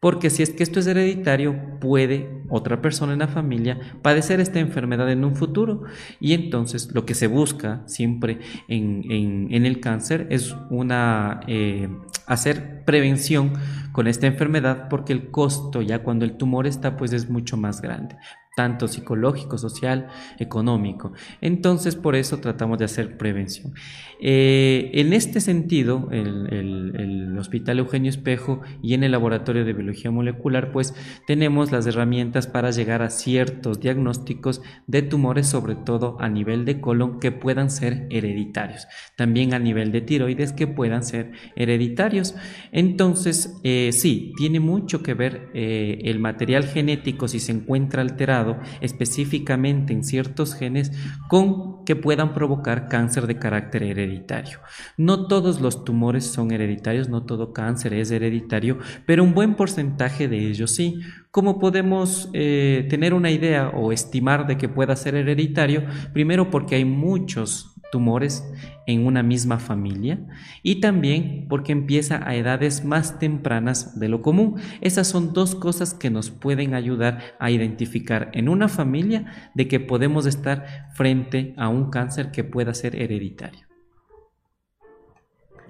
Porque 0.00 0.30
si 0.30 0.42
es 0.42 0.50
que 0.50 0.62
esto 0.62 0.80
es 0.80 0.86
hereditario, 0.86 1.78
puede 1.80 2.42
otra 2.48 2.80
persona 2.80 3.12
en 3.12 3.18
la 3.18 3.28
familia 3.28 3.78
padecer 4.02 4.40
esta 4.40 4.58
enfermedad 4.58 5.10
en 5.10 5.24
un 5.24 5.36
futuro. 5.36 5.82
Y 6.18 6.32
entonces 6.32 6.90
lo 6.94 7.04
que 7.04 7.14
se 7.14 7.26
busca 7.26 7.82
siempre 7.86 8.38
en, 8.68 9.48
el 9.50 9.80
cáncer 9.80 10.26
es 10.30 10.54
una, 10.70 11.40
eh, 11.46 11.88
hacer 12.26 12.84
prevención 12.84 13.52
con 13.92 14.06
esta 14.06 14.26
enfermedad 14.26 14.88
porque 14.88 15.12
el 15.12 15.30
costo 15.30 15.82
ya 15.82 16.02
cuando 16.02 16.24
el 16.24 16.36
tumor 16.36 16.66
está 16.66 16.96
pues 16.96 17.12
es 17.12 17.30
mucho 17.30 17.56
más 17.56 17.80
grande 17.80 18.16
tanto 18.54 18.86
psicológico, 18.86 19.58
social, 19.58 20.08
económico. 20.38 21.12
Entonces, 21.40 21.96
por 21.96 22.14
eso 22.14 22.38
tratamos 22.38 22.78
de 22.78 22.84
hacer 22.84 23.16
prevención. 23.16 23.74
Eh, 24.20 24.90
en 24.94 25.12
este 25.12 25.40
sentido, 25.40 26.08
el, 26.10 27.36
Hospital 27.38 27.80
Eugenio 27.80 28.10
Espejo 28.10 28.60
y 28.80 28.94
en 28.94 29.02
el 29.02 29.12
Laboratorio 29.12 29.64
de 29.64 29.72
Biología 29.72 30.10
Molecular, 30.10 30.70
pues 30.72 30.94
tenemos 31.26 31.72
las 31.72 31.86
herramientas 31.86 32.46
para 32.46 32.70
llegar 32.70 33.02
a 33.02 33.10
ciertos 33.10 33.80
diagnósticos 33.80 34.62
de 34.86 35.02
tumores, 35.02 35.48
sobre 35.48 35.74
todo 35.74 36.16
a 36.20 36.28
nivel 36.28 36.64
de 36.64 36.80
colon, 36.80 37.18
que 37.18 37.32
puedan 37.32 37.70
ser 37.70 38.06
hereditarios. 38.10 38.86
También 39.16 39.52
a 39.52 39.58
nivel 39.58 39.92
de 39.92 40.00
tiroides, 40.00 40.52
que 40.52 40.66
puedan 40.66 41.02
ser 41.04 41.32
hereditarios. 41.56 42.34
Entonces, 42.72 43.60
eh, 43.64 43.90
sí, 43.92 44.32
tiene 44.36 44.60
mucho 44.60 45.02
que 45.02 45.14
ver 45.14 45.50
eh, 45.54 45.98
el 46.04 46.18
material 46.20 46.64
genético 46.64 47.28
si 47.28 47.40
se 47.40 47.52
encuentra 47.52 48.00
alterado 48.00 48.43
específicamente 48.80 49.92
en 49.92 50.04
ciertos 50.04 50.54
genes 50.54 50.92
con 51.28 51.84
que 51.84 51.96
puedan 51.96 52.34
provocar 52.34 52.88
cáncer 52.88 53.26
de 53.26 53.38
carácter 53.38 53.82
hereditario. 53.82 54.60
No 54.96 55.26
todos 55.26 55.60
los 55.60 55.84
tumores 55.84 56.24
son 56.24 56.50
hereditarios, 56.50 57.08
no 57.08 57.24
todo 57.24 57.52
cáncer 57.52 57.94
es 57.94 58.10
hereditario, 58.10 58.78
pero 59.06 59.22
un 59.22 59.34
buen 59.34 59.54
porcentaje 59.54 60.28
de 60.28 60.38
ellos 60.48 60.70
sí. 60.70 61.00
¿Cómo 61.30 61.58
podemos 61.58 62.30
eh, 62.32 62.86
tener 62.88 63.12
una 63.12 63.30
idea 63.30 63.70
o 63.70 63.90
estimar 63.90 64.46
de 64.46 64.56
que 64.56 64.68
pueda 64.68 64.94
ser 64.94 65.16
hereditario? 65.16 65.84
Primero 66.12 66.50
porque 66.50 66.76
hay 66.76 66.84
muchos 66.84 67.73
tumores 67.94 68.42
en 68.88 69.06
una 69.06 69.22
misma 69.22 69.60
familia 69.60 70.18
y 70.64 70.80
también 70.80 71.46
porque 71.48 71.70
empieza 71.70 72.28
a 72.28 72.34
edades 72.34 72.84
más 72.84 73.20
tempranas 73.20 74.00
de 74.00 74.08
lo 74.08 74.20
común. 74.20 74.60
Esas 74.80 75.06
son 75.06 75.32
dos 75.32 75.54
cosas 75.54 75.94
que 75.94 76.10
nos 76.10 76.32
pueden 76.32 76.74
ayudar 76.74 77.20
a 77.38 77.52
identificar 77.52 78.32
en 78.32 78.48
una 78.48 78.66
familia 78.66 79.52
de 79.54 79.68
que 79.68 79.78
podemos 79.78 80.26
estar 80.26 80.90
frente 80.96 81.54
a 81.56 81.68
un 81.68 81.88
cáncer 81.90 82.32
que 82.32 82.42
pueda 82.42 82.74
ser 82.74 83.00
hereditario. 83.00 83.64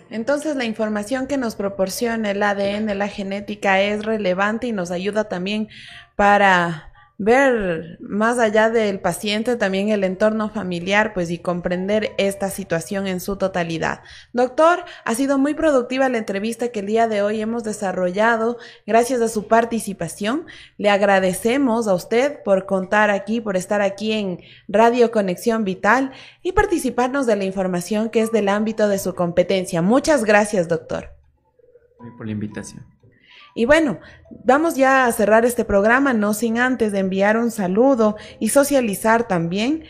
Entonces 0.09 0.57
la 0.57 0.65
información 0.65 1.27
que 1.27 1.37
nos 1.37 1.57
proporciona 1.57 2.31
el 2.31 2.43
ADN, 2.43 2.99
la 2.99 3.09
genética, 3.09 3.83
es 3.83 4.03
relevante 4.03 4.67
y 4.67 4.73
nos 4.73 4.91
ayuda 4.91 5.25
también 5.25 5.69
para 6.17 6.94
ver 7.17 7.99
más 8.01 8.39
allá 8.39 8.71
del 8.71 9.01
paciente 9.01 9.57
también 9.57 9.89
el 9.89 10.03
entorno 10.03 10.51
familiar, 10.51 11.15
pues 11.15 11.31
y 11.31 11.39
comprender 11.39 12.13
esta 12.19 12.51
situación 12.51 13.07
en 13.07 13.21
su 13.21 13.37
totalidad. 13.37 14.03
Doctor, 14.33 14.85
ha 15.05 15.15
sido 15.15 15.39
muy 15.39 15.55
productiva 15.55 16.09
la 16.09 16.19
entrevista 16.19 16.69
que 16.69 16.81
el 16.81 16.87
día 16.87 17.07
de 17.07 17.23
hoy 17.23 17.41
hemos 17.41 17.63
desarrollado 17.63 18.59
gracias 18.87 19.21
a 19.21 19.29
su 19.29 19.47
participación. 19.47 20.47
Le 20.77 20.91
agradecemos 20.91 21.87
a 21.87 21.95
usted 21.95 22.43
por 22.43 22.67
contar 22.67 23.11
aquí, 23.11 23.41
por 23.41 23.57
estar 23.57 23.81
aquí 23.81 24.13
en 24.13 24.41
Radio 24.69 25.11
Conexión 25.11 25.65
Vital 25.65 26.13
y 26.43 26.53
participarnos 26.53 27.27
de 27.27 27.37
la 27.37 27.45
información 27.45 28.11
que 28.11 28.21
es 28.21 28.33
del 28.33 28.49
ámbito 28.49 28.89
de 28.89 28.99
su 28.99 29.15
competencia. 29.15 29.83
Muchas 29.83 30.25
gracias, 30.25 30.69
doctor. 30.69 31.11
Por 32.17 32.27
la 32.27 32.33
invitación. 32.33 32.94
Y 33.55 33.67
bueno, 33.67 34.01
vamos 34.45 34.75
ya 34.75 35.07
a 35.07 35.13
cerrar 35.13 35.45
este 35.45 35.65
programa, 35.65 36.13
no 36.13 36.35
sin 36.35 36.59
antes 36.59 36.91
de 36.93 36.99
enviar 36.99 37.37
un 37.37 37.51
saludo 37.51 38.17
y 38.41 38.49
socializar 38.49 39.29
también. 39.29 39.85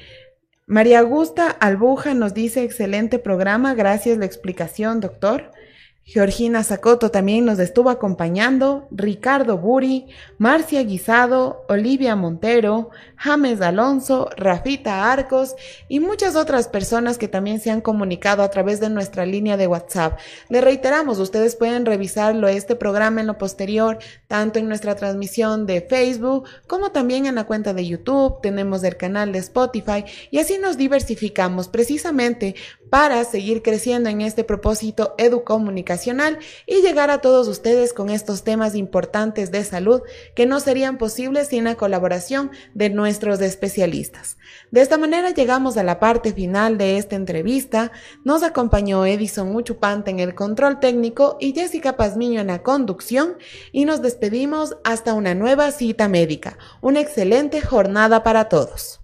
María 0.66 1.00
Augusta 1.00 1.50
Albuja 1.50 2.14
nos 2.14 2.34
dice, 2.34 2.62
excelente 2.62 3.18
programa, 3.18 3.74
gracias 3.74 4.18
la 4.18 4.26
explicación, 4.26 5.00
doctor. 5.00 5.50
Georgina 6.06 6.62
Sacoto 6.62 7.10
también 7.10 7.46
nos 7.46 7.58
estuvo 7.58 7.88
acompañando, 7.88 8.86
Ricardo 8.90 9.56
Buri, 9.56 10.06
Marcia 10.36 10.82
Guisado, 10.82 11.64
Olivia 11.66 12.14
Montero, 12.14 12.90
James 13.16 13.62
Alonso, 13.62 14.28
Rafita 14.36 15.10
Arcos 15.10 15.54
y 15.88 16.00
muchas 16.00 16.36
otras 16.36 16.68
personas 16.68 17.16
que 17.16 17.26
también 17.26 17.58
se 17.58 17.70
han 17.70 17.80
comunicado 17.80 18.42
a 18.42 18.50
través 18.50 18.80
de 18.80 18.90
nuestra 18.90 19.24
línea 19.24 19.56
de 19.56 19.66
WhatsApp. 19.66 20.18
Le 20.50 20.60
reiteramos, 20.60 21.18
ustedes 21.18 21.56
pueden 21.56 21.86
revisarlo 21.86 22.48
este 22.48 22.76
programa 22.76 23.22
en 23.22 23.26
lo 23.26 23.38
posterior, 23.38 23.98
tanto 24.28 24.58
en 24.58 24.68
nuestra 24.68 24.96
transmisión 24.96 25.64
de 25.64 25.80
Facebook 25.80 26.44
como 26.66 26.92
también 26.92 27.24
en 27.24 27.36
la 27.36 27.44
cuenta 27.44 27.72
de 27.72 27.86
YouTube, 27.86 28.42
tenemos 28.42 28.84
el 28.84 28.98
canal 28.98 29.32
de 29.32 29.38
Spotify 29.38 30.04
y 30.30 30.38
así 30.38 30.58
nos 30.58 30.76
diversificamos 30.76 31.68
precisamente 31.68 32.56
para 32.90 33.24
seguir 33.24 33.62
creciendo 33.62 34.08
en 34.08 34.20
este 34.20 34.44
propósito 34.44 35.14
educomunicacional 35.18 36.38
y 36.66 36.82
llegar 36.82 37.10
a 37.10 37.20
todos 37.20 37.48
ustedes 37.48 37.92
con 37.92 38.10
estos 38.10 38.44
temas 38.44 38.74
importantes 38.74 39.50
de 39.50 39.64
salud 39.64 40.02
que 40.34 40.46
no 40.46 40.60
serían 40.60 40.98
posibles 40.98 41.48
sin 41.48 41.64
la 41.64 41.74
colaboración 41.74 42.50
de 42.74 42.90
nuestros 42.90 43.40
especialistas. 43.40 44.36
De 44.70 44.80
esta 44.80 44.98
manera 44.98 45.30
llegamos 45.30 45.76
a 45.76 45.82
la 45.82 45.98
parte 46.00 46.32
final 46.32 46.78
de 46.78 46.98
esta 46.98 47.16
entrevista. 47.16 47.92
Nos 48.24 48.42
acompañó 48.42 49.06
Edison 49.06 49.52
Muchupante 49.52 50.10
en 50.10 50.20
el 50.20 50.34
control 50.34 50.80
técnico 50.80 51.36
y 51.40 51.52
Jessica 51.52 51.96
Pazmiño 51.96 52.40
en 52.40 52.48
la 52.48 52.62
conducción 52.62 53.36
y 53.72 53.84
nos 53.84 54.02
despedimos 54.02 54.76
hasta 54.84 55.14
una 55.14 55.34
nueva 55.34 55.70
cita 55.70 56.08
médica. 56.08 56.58
Una 56.80 57.00
excelente 57.00 57.60
jornada 57.60 58.22
para 58.22 58.48
todos. 58.48 59.03